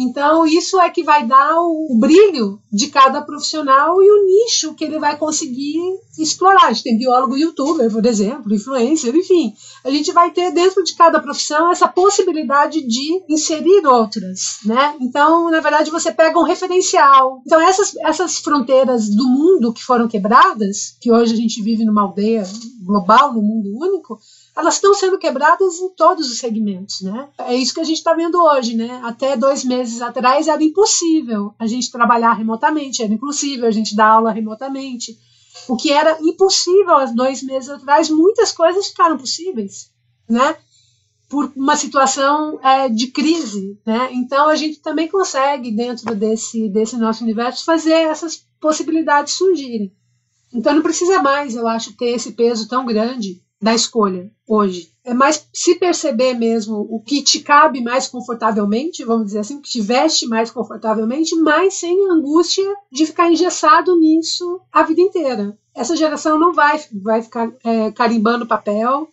[0.02, 4.82] Então, isso é que vai dar o, brilho de cada profissional e o nicho que
[4.82, 5.78] ele vai conseguir
[6.18, 6.68] explorar.
[6.68, 9.54] A gente tem biólogo youtuber, por exemplo, influencer, enfim.
[9.84, 14.96] A gente vai ter dentro de cada profissão essa possibilidade de inserir outras, né?
[15.02, 17.42] Então, na verdade, você pega um referencial.
[17.44, 22.02] Então, essas, essas fronteiras do mundo que foram quebradas, que hoje a gente vive numa
[22.02, 22.44] aldeia
[22.82, 24.18] global, num mundo único,
[24.56, 27.28] elas estão sendo quebradas em todos os segmentos, né?
[27.38, 29.00] É isso que a gente está vendo hoje, né?
[29.04, 34.08] Até dois meses atrás era impossível a gente trabalhar remotamente, era impossível a gente dar
[34.08, 35.18] aula remotamente.
[35.68, 39.90] O que era impossível há dois meses atrás, muitas coisas ficaram possíveis,
[40.28, 40.56] né?
[41.28, 44.10] Por uma situação é, de crise, né?
[44.12, 49.92] Então a gente também consegue dentro desse desse nosso universo fazer essas possibilidades surgirem.
[50.52, 54.90] Então não precisa mais, eu acho, ter esse peso tão grande da escolha hoje.
[55.04, 59.60] É mais se perceber mesmo o que te cabe mais confortavelmente, vamos dizer assim, o
[59.60, 65.58] que te veste mais confortavelmente, mas sem angústia de ficar engessado nisso a vida inteira.
[65.74, 69.08] Essa geração não vai, vai ficar é, carimbando papel,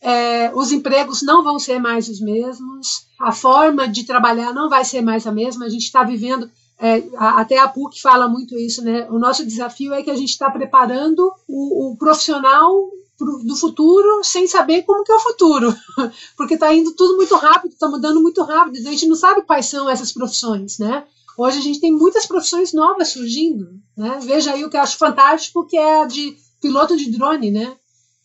[0.00, 4.84] é, os empregos não vão ser mais os mesmos, a forma de trabalhar não vai
[4.84, 5.66] ser mais a mesma.
[5.66, 9.06] A gente está vivendo é, até a PUC fala muito isso, né?
[9.10, 12.88] O nosso desafio é que a gente está preparando o, o, profissional
[13.24, 15.74] do futuro sem saber como que é o futuro,
[16.36, 19.66] porque está indo tudo muito rápido, está mudando muito rápido, a gente não sabe quais
[19.66, 21.04] são essas profissões, né?
[21.36, 24.18] Hoje a gente tem muitas profissões novas surgindo, né?
[24.22, 27.76] Veja aí o que eu acho fantástico, que é a de piloto de drone, né?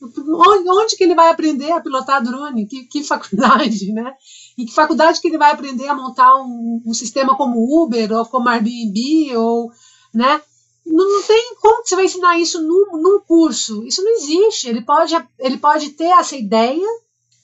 [0.01, 2.67] Onde, onde que ele vai aprender a pilotar drone?
[2.67, 4.13] Que, que faculdade, né?
[4.57, 8.25] Em que faculdade que ele vai aprender a montar um, um sistema como Uber ou
[8.25, 9.71] como Airbnb ou,
[10.13, 10.41] né?
[10.85, 13.83] Não, tem como que você vai ensinar isso num, num curso.
[13.85, 14.69] Isso não existe.
[14.69, 16.87] Ele pode, ele pode ter essa ideia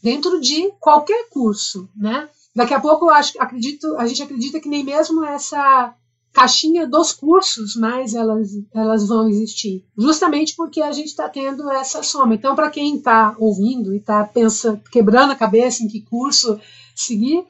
[0.01, 2.29] dentro de qualquer curso, né?
[2.55, 5.95] Daqui a pouco eu acho, acredito, a gente acredita que nem mesmo essa
[6.33, 12.03] caixinha dos cursos mais elas, elas vão existir, justamente porque a gente está tendo essa
[12.03, 12.35] soma.
[12.35, 16.59] Então, para quem está ouvindo e está pensando, quebrando a cabeça em que curso
[16.95, 17.45] seguir,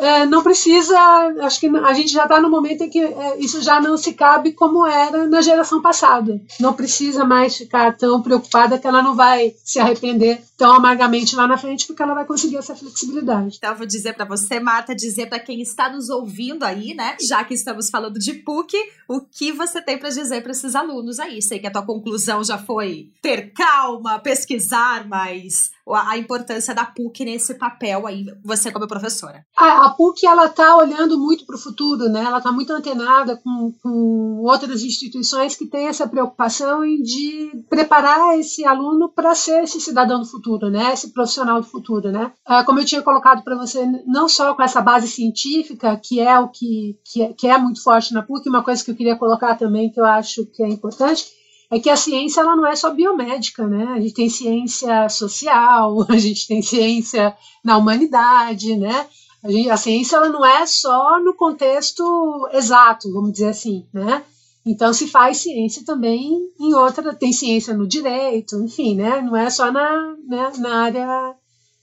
[0.00, 0.98] é, não precisa,
[1.42, 4.14] acho que a gente já está no momento em que é, isso já não se
[4.14, 6.40] cabe como era na geração passada.
[6.58, 11.46] Não precisa mais ficar tão preocupada que ela não vai se arrepender tão amargamente lá
[11.46, 13.56] na frente, porque ela vai conseguir essa flexibilidade.
[13.56, 17.16] Então, eu vou dizer para você, Marta, dizer para quem está nos ouvindo aí, né,
[17.20, 18.76] já que estamos falando de PUC,
[19.08, 21.40] o que você tem para dizer para esses alunos aí?
[21.42, 27.24] Sei que a tua conclusão já foi ter calma, pesquisar, mas a importância da PUC
[27.24, 29.44] nesse papel aí, você como professora?
[29.56, 32.22] A, a PUC ela está olhando muito para o futuro, né?
[32.24, 38.38] Ela está muito antenada com, com outras instituições que têm essa preocupação em de preparar
[38.38, 40.92] esse aluno para ser esse cidadão do futuro, né?
[40.92, 42.32] Esse profissional do futuro, né?
[42.46, 46.38] Ah, como eu tinha colocado para você, não só com essa base científica que é
[46.38, 49.16] o que, que é, que é muito forte na PUC, uma coisa que eu queria
[49.16, 51.39] colocar também que eu acho que é importante
[51.70, 53.84] é que a ciência ela não é só biomédica, né?
[53.94, 59.06] A gente tem ciência social, a gente tem ciência na humanidade, né?
[59.42, 64.24] A, gente, a ciência ela não é só no contexto exato, vamos dizer assim, né?
[64.66, 69.22] Então se faz ciência também em outra, tem ciência no direito, enfim, né?
[69.22, 71.34] Não é só na, né, na área,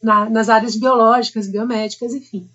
[0.04, 2.48] na, nas áreas biológicas, biomédicas, enfim.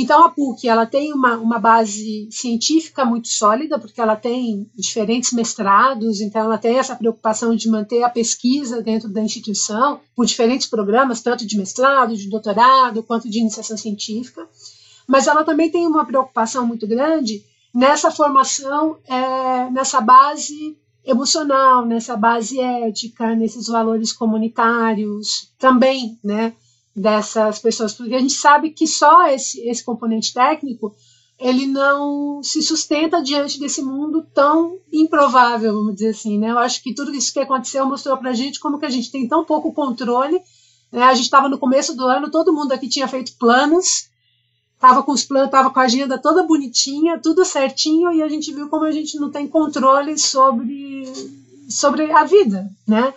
[0.00, 5.30] Então, a PUC ela tem uma, uma base científica muito sólida, porque ela tem diferentes
[5.30, 10.66] mestrados, então ela tem essa preocupação de manter a pesquisa dentro da instituição, com diferentes
[10.66, 14.48] programas, tanto de mestrado, de doutorado, quanto de iniciação científica.
[15.06, 17.44] Mas ela também tem uma preocupação muito grande
[17.74, 26.54] nessa formação, é, nessa base emocional, nessa base ética, nesses valores comunitários também, né?
[27.00, 30.94] Dessas pessoas, porque a gente sabe que só esse, esse componente técnico
[31.38, 36.50] ele não se sustenta diante desse mundo tão improvável, vamos dizer assim, né?
[36.50, 39.10] Eu acho que tudo isso que aconteceu mostrou para a gente como que a gente
[39.10, 40.38] tem tão pouco controle.
[40.92, 41.02] Né?
[41.02, 44.10] A gente estava no começo do ano, todo mundo aqui tinha feito planos,
[44.74, 48.52] estava com os planos, estava com a agenda toda bonitinha, tudo certinho, e a gente
[48.52, 51.10] viu como a gente não tem controle sobre
[51.70, 53.14] sobre a vida, né?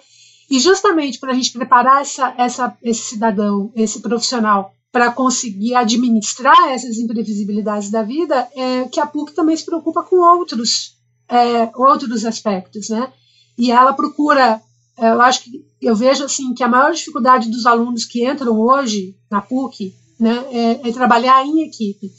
[0.49, 6.69] E justamente para a gente preparar essa, essa, esse cidadão, esse profissional, para conseguir administrar
[6.69, 12.25] essas imprevisibilidades da vida, é que a PUC também se preocupa com outros, é, outros
[12.25, 13.11] aspectos, né?
[13.57, 14.61] E ela procura,
[14.97, 18.59] é, eu acho que eu vejo assim que a maior dificuldade dos alunos que entram
[18.59, 22.11] hoje na PUC, né, é, é trabalhar em equipe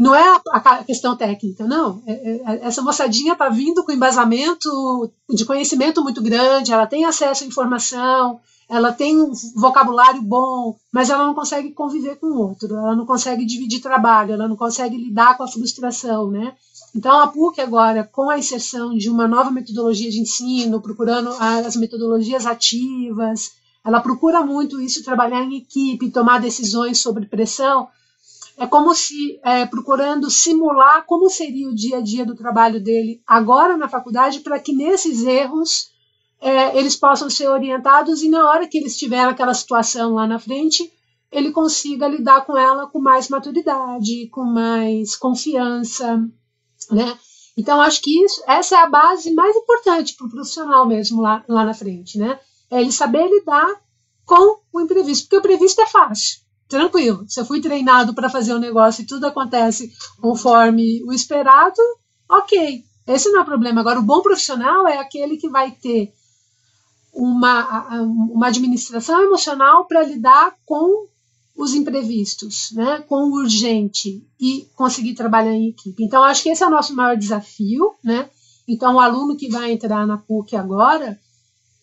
[0.00, 2.02] não é a, questão técnica, não.
[2.06, 7.04] É, é, é, essa moçadinha está vindo com embasamento de conhecimento muito grande, ela tem
[7.04, 12.38] acesso à informação, ela tem um vocabulário bom, mas ela não consegue conviver com o
[12.38, 16.54] outro, ela não consegue dividir trabalho, ela não consegue lidar com a frustração, né?
[16.94, 21.76] Então, a PUC agora, com a inserção de uma nova metodologia de ensino, procurando as
[21.76, 23.52] metodologias ativas,
[23.84, 27.88] ela procura muito isso, trabalhar em equipe, tomar decisões sobre pressão,
[28.60, 33.22] é como se é, procurando simular como seria o dia a dia do trabalho dele
[33.26, 35.90] agora na faculdade, para que nesses erros
[36.38, 40.38] é, eles possam ser orientados e na hora que eles tiverem aquela situação lá na
[40.38, 40.92] frente,
[41.32, 46.22] ele consiga lidar com ela com mais maturidade, com mais confiança,
[46.90, 47.18] né?
[47.56, 51.42] Então acho que isso, essa é a base mais importante para o profissional mesmo lá,
[51.48, 52.38] lá na frente, né?
[52.70, 53.80] É ele saber lidar
[54.26, 57.24] com o imprevisto, porque o previsto é fácil tranquilo.
[57.28, 61.80] Se eu fui treinado para fazer um negócio e tudo acontece conforme o esperado,
[62.28, 62.84] ok.
[63.06, 63.80] Esse não é o problema.
[63.80, 66.12] Agora, o bom profissional é aquele que vai ter
[67.12, 71.08] uma, uma administração emocional para lidar com
[71.56, 76.02] os imprevistos, né, com o urgente e conseguir trabalhar em equipe.
[76.02, 77.94] Então, acho que esse é o nosso maior desafio.
[78.02, 78.30] Né?
[78.66, 81.18] Então, o aluno que vai entrar na PUC agora,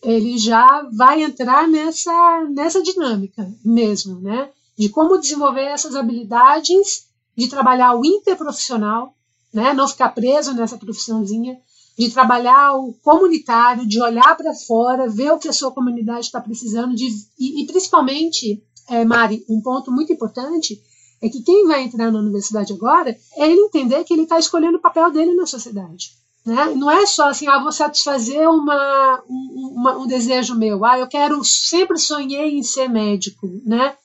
[0.02, 4.48] ele já vai entrar nessa, nessa dinâmica mesmo, né?
[4.78, 9.14] De como desenvolver essas habilidades de trabalhar o interprofissional,
[9.52, 11.58] né, não ficar preso nessa profissãozinha,
[11.98, 16.40] de trabalhar o comunitário, de olhar para fora, ver o que a sua comunidade está
[16.40, 17.08] precisando, de,
[17.38, 20.80] e, e principalmente, é, Mari, um ponto muito importante
[21.20, 24.78] é que quem vai entrar na universidade agora é ele entender que ele está escolhendo
[24.78, 26.12] o papel dele na sociedade.
[26.46, 26.72] Né?
[26.76, 31.44] Não é só assim, ah, vou satisfazer uma, uma, um desejo meu, ah, eu quero,
[31.44, 33.96] sempre sonhei em ser médico, né?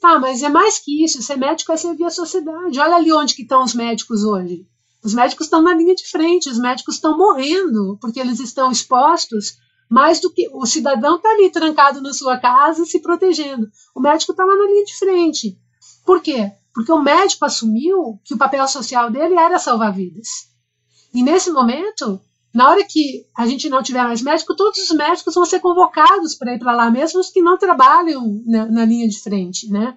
[0.00, 1.22] Tá, mas é mais que isso.
[1.22, 2.80] Ser médico é servir a sociedade.
[2.80, 4.66] Olha ali onde que estão os médicos hoje.
[5.04, 9.58] Os médicos estão na linha de frente, os médicos estão morrendo porque eles estão expostos
[9.90, 13.68] mais do que o cidadão está ali trancado na sua casa se protegendo.
[13.94, 15.58] O médico está lá na linha de frente.
[16.06, 16.52] Por quê?
[16.72, 20.28] Porque o médico assumiu que o papel social dele era salvar vidas.
[21.12, 22.20] E nesse momento,
[22.52, 26.34] na hora que a gente não tiver mais médico, todos os médicos vão ser convocados
[26.34, 29.96] para ir para lá, mesmo os que não trabalham na, na, linha de frente, né?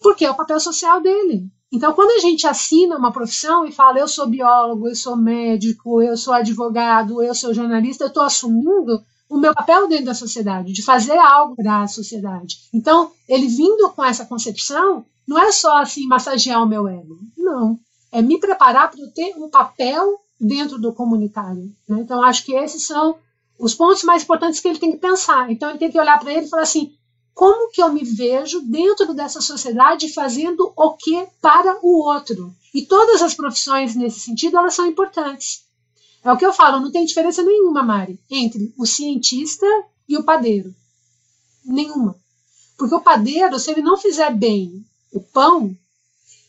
[0.00, 1.44] Porque é o papel social dele.
[1.72, 6.02] Então, quando a gente assina uma profissão e fala, eu sou biólogo, eu sou médico,
[6.02, 10.72] eu sou advogado, eu sou jornalista, eu estou assumindo o meu papel dentro da sociedade,
[10.72, 12.56] de fazer algo para a sociedade.
[12.74, 17.78] Então, ele vindo com essa concepção, não é só assim massagear o meu ego, não.
[18.10, 21.70] É me preparar para ter um papel dentro do comunitário.
[21.88, 22.00] Né?
[22.00, 23.16] Então, acho que esses são
[23.58, 25.50] os pontos mais importantes que ele tem que pensar.
[25.50, 26.94] Então, ele tem que olhar para ele e falar assim:
[27.34, 32.54] como que eu me vejo dentro dessa sociedade fazendo o que para o outro?
[32.72, 35.64] E todas as profissões nesse sentido, elas são importantes.
[36.22, 39.66] É o que eu falo, não tem diferença nenhuma, Mari, entre o cientista
[40.08, 40.74] e o padeiro.
[41.64, 42.16] Nenhuma.
[42.76, 45.76] Porque o padeiro, se ele não fizer bem o pão,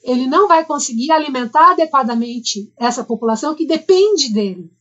[0.04, 4.72] ele não vai conseguir alimentar adequadamente essa população que depende dele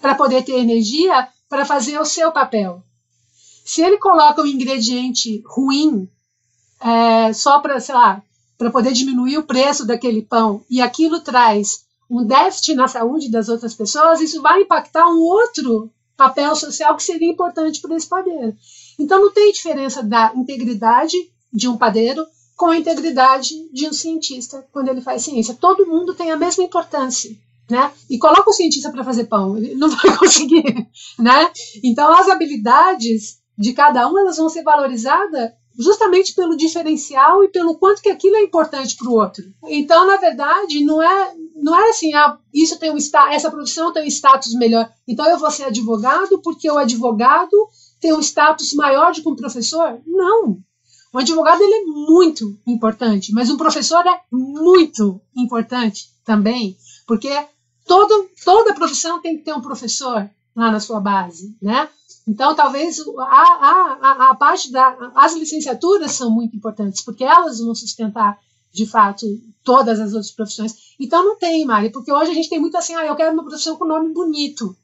[0.00, 2.82] para poder ter energia para fazer o seu papel.
[3.64, 6.08] Se ele coloca um ingrediente ruim
[6.80, 8.22] é, só para, sei lá,
[8.56, 13.48] para poder diminuir o preço daquele pão e aquilo traz um déficit na saúde das
[13.48, 18.56] outras pessoas, isso vai impactar um outro papel social que seria importante para esse padeiro.
[18.98, 21.16] Então não tem diferença da integridade
[21.52, 22.24] de um padeiro
[22.56, 25.56] com a integridade de um cientista quando ele faz ciência.
[25.60, 27.30] Todo mundo tem a mesma importância.
[27.68, 27.92] Né?
[28.08, 30.88] E coloca o cientista para fazer pão, ele não vai conseguir,
[31.18, 31.50] né?
[31.82, 37.74] Então as habilidades de cada um elas vão ser valorizadas justamente pelo diferencial e pelo
[37.74, 39.44] quanto que aquilo é importante para o outro.
[39.64, 42.98] Então, na verdade, não é não é assim, ah, isso tem um
[43.30, 44.88] essa profissão tem um status melhor.
[45.06, 47.50] Então eu vou ser advogado porque o advogado
[48.00, 50.00] tem um status maior do que um professor?
[50.06, 50.58] Não.
[51.16, 57.30] O advogado ele é muito importante, mas um professor é muito importante também, porque
[57.86, 61.88] todo, toda profissão tem que ter um professor lá na sua base, né?
[62.28, 65.10] Então, talvez a, a, a, parte da.
[65.14, 68.38] As licenciaturas são muito importantes, porque elas vão sustentar,
[68.70, 69.24] de fato,
[69.64, 70.74] todas as outras profissões.
[71.00, 73.42] Então, não tem, Mari, porque hoje a gente tem muito assim, ah, eu quero uma
[73.42, 74.76] profissão com nome bonito,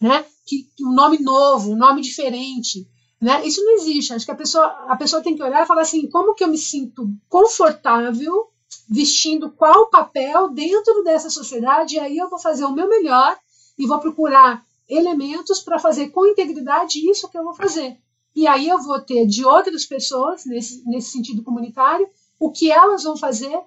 [0.00, 0.24] né?
[0.46, 2.86] Que, um nome novo, um nome diferente.
[3.20, 3.46] Né?
[3.46, 4.14] Isso não existe.
[4.14, 6.48] Acho que a pessoa, a pessoa tem que olhar e falar assim: como que eu
[6.48, 8.48] me sinto confortável
[8.88, 11.96] vestindo qual papel dentro dessa sociedade?
[11.96, 13.36] E aí eu vou fazer o meu melhor
[13.78, 17.98] e vou procurar elementos para fazer com integridade isso que eu vou fazer.
[18.34, 22.08] E aí eu vou ter de outras pessoas, nesse, nesse sentido comunitário,
[22.38, 23.60] o que elas vão fazer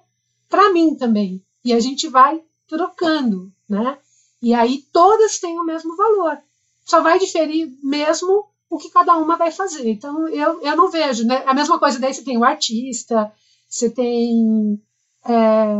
[0.48, 1.42] para mim também.
[1.64, 3.98] E a gente vai trocando, né?
[4.42, 6.38] E aí todas têm o mesmo valor.
[6.84, 9.88] Só vai diferir mesmo o que cada uma vai fazer.
[9.90, 11.42] Então eu, eu não vejo, né?
[11.46, 13.32] A mesma coisa daí você tem o artista,
[13.68, 14.80] você tem
[15.26, 15.76] é,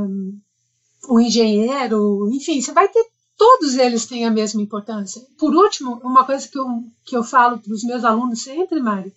[1.08, 3.04] o engenheiro, enfim, você vai ter
[3.36, 5.22] todos eles têm a mesma importância.
[5.38, 6.66] Por último, uma coisa que eu,
[7.04, 9.12] que eu falo para os meus alunos sempre, Mari,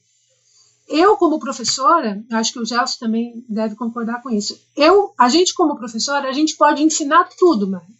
[0.87, 4.59] eu como professora, acho que o Gelson também deve concordar com isso.
[4.75, 7.93] Eu, a gente como professora, a gente pode ensinar tudo, Mari,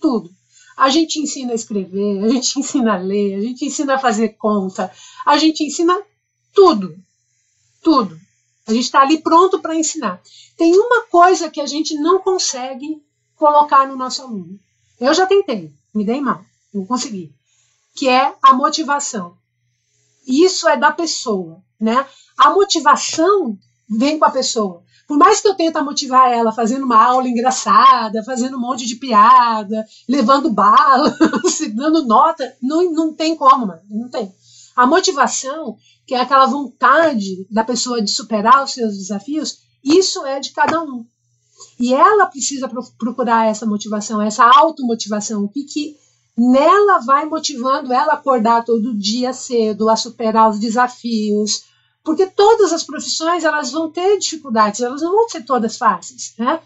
[0.00, 0.30] tudo.
[0.76, 4.30] A gente ensina a escrever, a gente ensina a ler, a gente ensina a fazer
[4.30, 4.90] conta,
[5.24, 6.00] a gente ensina
[6.52, 6.96] tudo,
[7.82, 8.18] tudo.
[8.66, 10.22] A gente está ali pronto para ensinar.
[10.56, 13.02] Tem uma coisa que a gente não consegue
[13.36, 14.58] colocar no nosso aluno.
[14.98, 17.34] Eu já tentei, me dei mal, não consegui.
[17.94, 19.36] Que é a motivação.
[20.26, 22.06] Isso é da pessoa, né?
[22.38, 23.58] A motivação
[23.88, 24.83] vem com a pessoa.
[25.06, 28.96] Por mais que eu tente motivar ela fazendo uma aula engraçada, fazendo um monte de
[28.96, 31.14] piada, levando bala,
[31.74, 34.32] dando nota, não, não tem como, mano, não tem.
[34.74, 35.76] A motivação,
[36.06, 40.82] que é aquela vontade da pessoa de superar os seus desafios, isso é de cada
[40.82, 41.04] um.
[41.78, 45.96] E ela precisa procurar essa motivação, essa automotivação, o que, que
[46.36, 51.64] nela vai motivando ela a acordar todo dia cedo, a superar os desafios,
[52.04, 56.60] porque todas as profissões elas vão ter dificuldades, elas não vão ser todas fáceis, né?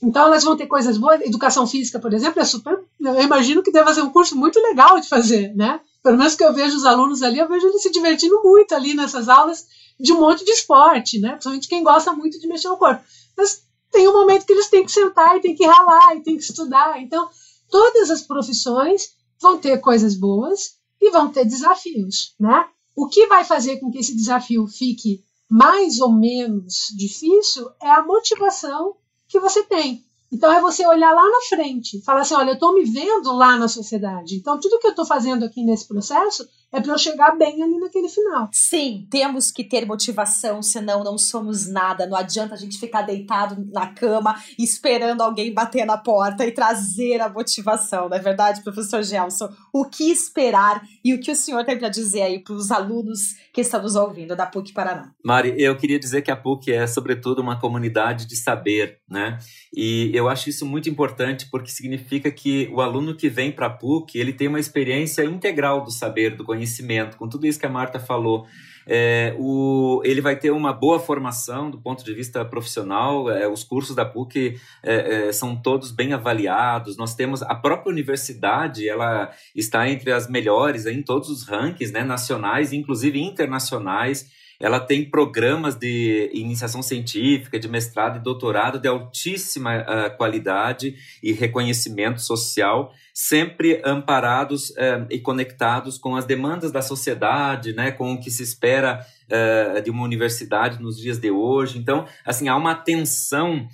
[0.00, 1.20] Então elas vão ter coisas boas.
[1.22, 2.80] Educação física, por exemplo, é super.
[3.00, 5.80] Eu imagino que deve ser um curso muito legal de fazer, né?
[6.00, 8.94] Pelo menos que eu vejo os alunos ali, eu vejo eles se divertindo muito ali
[8.94, 9.66] nessas aulas
[9.98, 11.30] de um monte de esporte, né?
[11.30, 13.02] Principalmente quem gosta muito de mexer no corpo.
[13.36, 16.36] Mas tem um momento que eles têm que sentar e têm que ralar e têm
[16.36, 17.00] que estudar.
[17.02, 17.28] Então,
[17.68, 22.66] todas as profissões vão ter coisas boas e vão ter desafios, né?
[22.96, 28.04] O que vai fazer com que esse desafio fique mais ou menos difícil é a
[28.04, 28.96] motivação
[29.28, 30.04] que você tem.
[30.32, 33.56] Então é você olhar lá na frente, falar assim, olha, eu estou me vendo lá
[33.56, 34.36] na sociedade.
[34.36, 37.78] Então tudo que eu estou fazendo aqui nesse processo é para eu chegar bem ali
[37.78, 38.48] naquele final.
[38.52, 42.06] Sim, temos que ter motivação, senão não somos nada.
[42.06, 47.20] Não adianta a gente ficar deitado na cama esperando alguém bater na porta e trazer
[47.20, 49.48] a motivação, não é verdade, professor Gelson?
[49.72, 53.36] O que esperar e o que o senhor tem para dizer aí para os alunos
[53.54, 55.12] que estão nos ouvindo da PUC Paraná?
[55.24, 59.38] Mari, eu queria dizer que a PUC é, sobretudo, uma comunidade de saber, né?
[59.72, 63.70] E eu acho isso muito importante porque significa que o aluno que vem para a
[63.70, 67.70] PUC, ele tem uma experiência integral do saber, do conhecimento, com tudo isso que a
[67.70, 68.44] Marta falou,
[68.86, 73.30] é, o, ele vai ter uma boa formação do ponto de vista profissional.
[73.30, 76.96] É, os cursos da PUC é, é, são todos bem avaliados.
[76.96, 82.04] Nós temos a própria universidade, ela está entre as melhores em todos os rankings né,
[82.04, 84.30] nacionais, inclusive internacionais.
[84.60, 91.32] Ela tem programas de iniciação científica, de mestrado e doutorado de altíssima uh, qualidade e
[91.32, 98.20] reconhecimento social, sempre amparados uh, e conectados com as demandas da sociedade, né, com o
[98.20, 101.78] que se espera uh, de uma universidade nos dias de hoje.
[101.78, 103.68] Então, assim, há uma tensão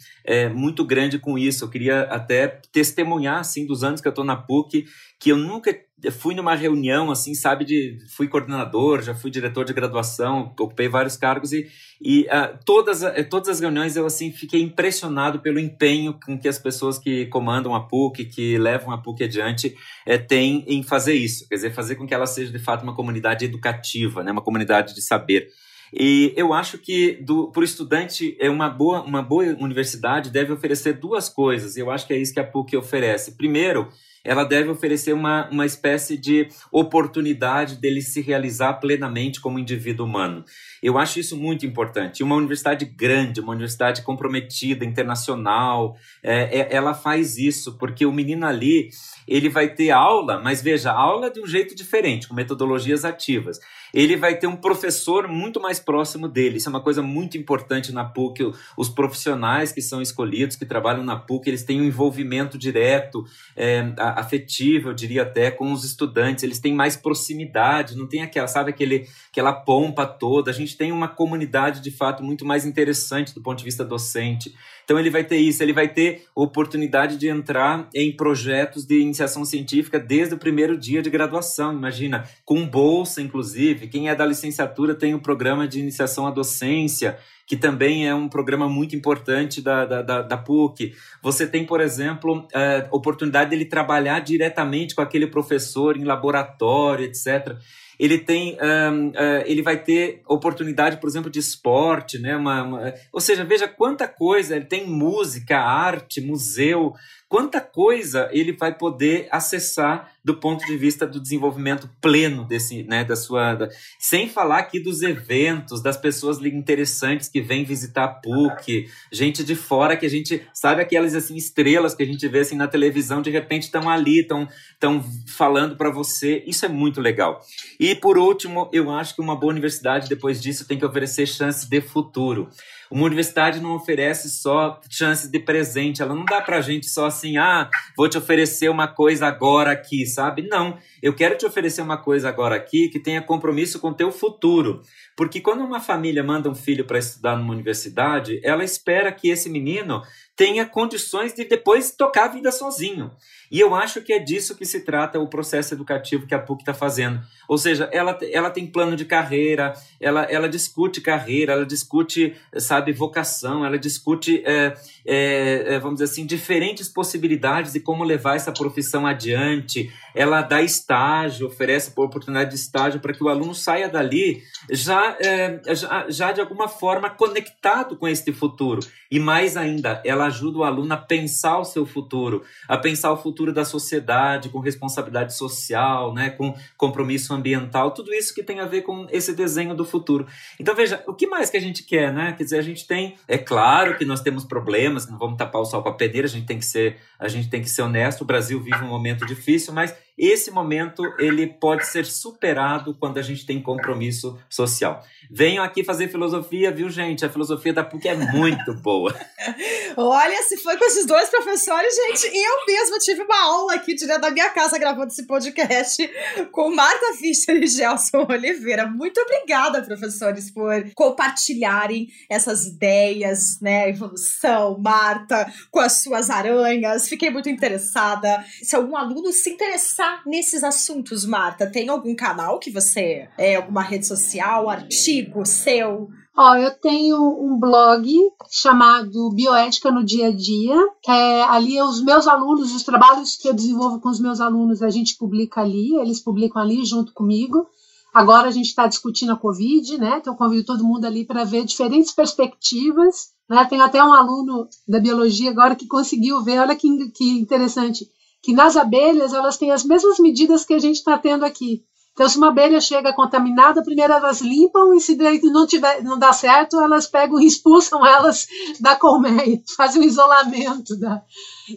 [0.55, 1.64] muito grande com isso.
[1.64, 4.85] Eu queria até testemunhar, assim, dos anos que eu estou na PUC,
[5.18, 5.76] que eu nunca
[6.11, 11.16] fui numa reunião, assim, sabe, de fui coordenador, já fui diretor de graduação, ocupei vários
[11.16, 11.68] cargos e,
[12.01, 16.48] e uh, todas, eh, todas as reuniões eu, assim, fiquei impressionado pelo empenho com que
[16.48, 19.76] as pessoas que comandam a PUC, que levam a PUC adiante,
[20.07, 22.94] é, têm em fazer isso, quer dizer, fazer com que ela seja, de fato, uma
[22.94, 25.48] comunidade educativa, né, uma comunidade de saber.
[25.92, 27.22] E eu acho que
[27.53, 31.76] para o estudante é uma boa, uma boa universidade deve oferecer duas coisas.
[31.76, 33.36] Eu acho que é isso que a PUC oferece.
[33.36, 33.88] Primeiro,
[34.25, 40.45] ela deve oferecer uma, uma espécie de oportunidade dele se realizar plenamente como indivíduo humano.
[40.83, 42.22] Eu acho isso muito importante.
[42.22, 48.47] Uma universidade grande, uma universidade comprometida, internacional, é, é, ela faz isso, porque o menino
[48.47, 48.91] ali,
[49.26, 53.61] ele vai ter aula, mas veja, aula de um jeito diferente, com metodologias ativas
[53.93, 56.57] ele vai ter um professor muito mais próximo dele.
[56.57, 58.53] Isso é uma coisa muito importante na PUC.
[58.76, 63.24] Os profissionais que são escolhidos, que trabalham na PUC, eles têm um envolvimento direto,
[63.57, 66.45] é, afetivo, eu diria até, com os estudantes.
[66.45, 70.51] Eles têm mais proximidade, não tem aquela, sabe, aquele, aquela pompa toda.
[70.51, 74.55] A gente tem uma comunidade, de fato, muito mais interessante do ponto de vista docente.
[74.85, 79.45] Então ele vai ter isso, ele vai ter oportunidade de entrar em projetos de iniciação
[79.45, 83.87] científica desde o primeiro dia de graduação, imagina, com bolsa, inclusive.
[83.87, 87.16] Quem é da licenciatura tem o programa de iniciação à docência,
[87.47, 90.93] que também é um programa muito importante da, da, da, da PUC.
[91.23, 97.05] Você tem, por exemplo, a é, oportunidade dele trabalhar diretamente com aquele professor em laboratório,
[97.05, 97.59] etc
[98.01, 102.34] ele tem, um, uh, ele vai ter oportunidade, por exemplo, de esporte, né?
[102.34, 106.94] Uma, uma, ou seja, veja quanta coisa, ele tem música, arte, museu,
[107.31, 113.05] quanta coisa ele vai poder acessar do ponto de vista do desenvolvimento pleno desse, né,
[113.05, 113.68] da sua, da,
[114.01, 119.55] sem falar aqui dos eventos, das pessoas interessantes que vêm visitar a PUC, gente de
[119.55, 123.22] fora que a gente sabe aquelas assim estrelas que a gente vê assim na televisão,
[123.22, 126.43] de repente estão ali, estão estão falando para você.
[126.47, 127.41] Isso é muito legal.
[127.78, 131.68] E por último, eu acho que uma boa universidade depois disso tem que oferecer chances
[131.68, 132.49] de futuro.
[132.91, 137.36] Uma universidade não oferece só chances de presente, ela não dá pra gente só assim,
[137.36, 140.49] ah, vou te oferecer uma coisa agora aqui, sabe?
[140.49, 144.11] Não, eu quero te oferecer uma coisa agora aqui que tenha compromisso com o teu
[144.11, 144.82] futuro.
[145.16, 149.49] Porque quando uma família manda um filho para estudar numa universidade, ela espera que esse
[149.49, 150.03] menino
[150.41, 153.11] tenha condições de depois tocar a vida sozinho.
[153.51, 156.62] E eu acho que é disso que se trata o processo educativo que a PUC
[156.62, 157.20] está fazendo.
[157.47, 162.91] Ou seja, ela, ela tem plano de carreira, ela, ela discute carreira, ela discute, sabe,
[162.93, 164.74] vocação, ela discute, é,
[165.05, 169.93] é, é vamos dizer assim, diferentes possibilidades de como levar essa profissão adiante.
[170.14, 175.61] Ela dá estágio, oferece oportunidade de estágio para que o aluno saia dali já, é,
[175.74, 178.80] já, já de alguma forma conectado com este futuro.
[179.11, 183.16] E mais ainda, ela ajuda o aluno a pensar o seu futuro, a pensar o
[183.16, 188.66] futuro da sociedade, com responsabilidade social, né, com compromisso ambiental, tudo isso que tem a
[188.66, 190.26] ver com esse desenho do futuro.
[190.59, 192.33] Então, veja, o que mais que a gente quer, né?
[192.33, 195.64] Quer dizer, a gente tem, é claro que nós temos problemas, não vamos tapar o
[195.64, 198.22] sol com a peneira, a gente tem que ser, a gente tem que ser honesto,
[198.22, 203.23] o Brasil vive um momento difícil, mas esse momento ele pode ser superado quando a
[203.23, 205.03] gente tem compromisso social.
[205.31, 207.25] Venham aqui fazer filosofia, viu, gente?
[207.25, 209.15] A filosofia da PUC é muito boa.
[209.97, 214.21] Olha, se foi com esses dois professores, gente, eu mesma tive uma aula aqui direto
[214.21, 216.09] da minha casa gravando esse podcast
[216.53, 218.87] com Marta Fischer e Gelson Oliveira.
[218.87, 223.89] Muito obrigada, professores, por compartilharem essas ideias, né?
[223.89, 227.09] Evolução, Marta, com as suas aranhas.
[227.09, 228.45] Fiquei muito interessada.
[228.63, 231.70] Se algum aluno se interessar nesses assuntos, Marta?
[231.70, 233.28] Tem algum canal que você.
[233.36, 236.09] É, alguma rede social, artigo seu?
[236.36, 238.09] Ó, eu tenho um blog
[238.51, 240.74] chamado Bioética no Dia a Dia.
[241.07, 244.90] É, ali os meus alunos, os trabalhos que eu desenvolvo com os meus alunos, a
[244.90, 247.66] gente publica ali, eles publicam ali junto comigo.
[248.12, 250.18] Agora a gente está discutindo a Covid, né?
[250.18, 253.30] Então convido todo mundo ali para ver diferentes perspectivas.
[253.48, 253.64] Né?
[253.66, 258.09] Tem até um aluno da biologia agora que conseguiu ver, olha que, que interessante
[258.43, 261.84] que nas abelhas elas têm as mesmas medidas que a gente está tendo aqui.
[262.12, 266.32] Então, se uma abelha chega contaminada, primeiro elas limpam e se não, tiver, não dá
[266.32, 268.47] certo, elas pegam e expulsam elas
[268.80, 270.99] da colmeia, fazem um isolamento.
[270.99, 271.22] Da...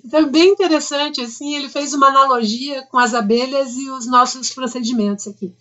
[0.04, 4.50] Então, é bem interessante, assim, ele fez uma analogia com as abelhas e os nossos
[4.50, 5.56] procedimentos aqui.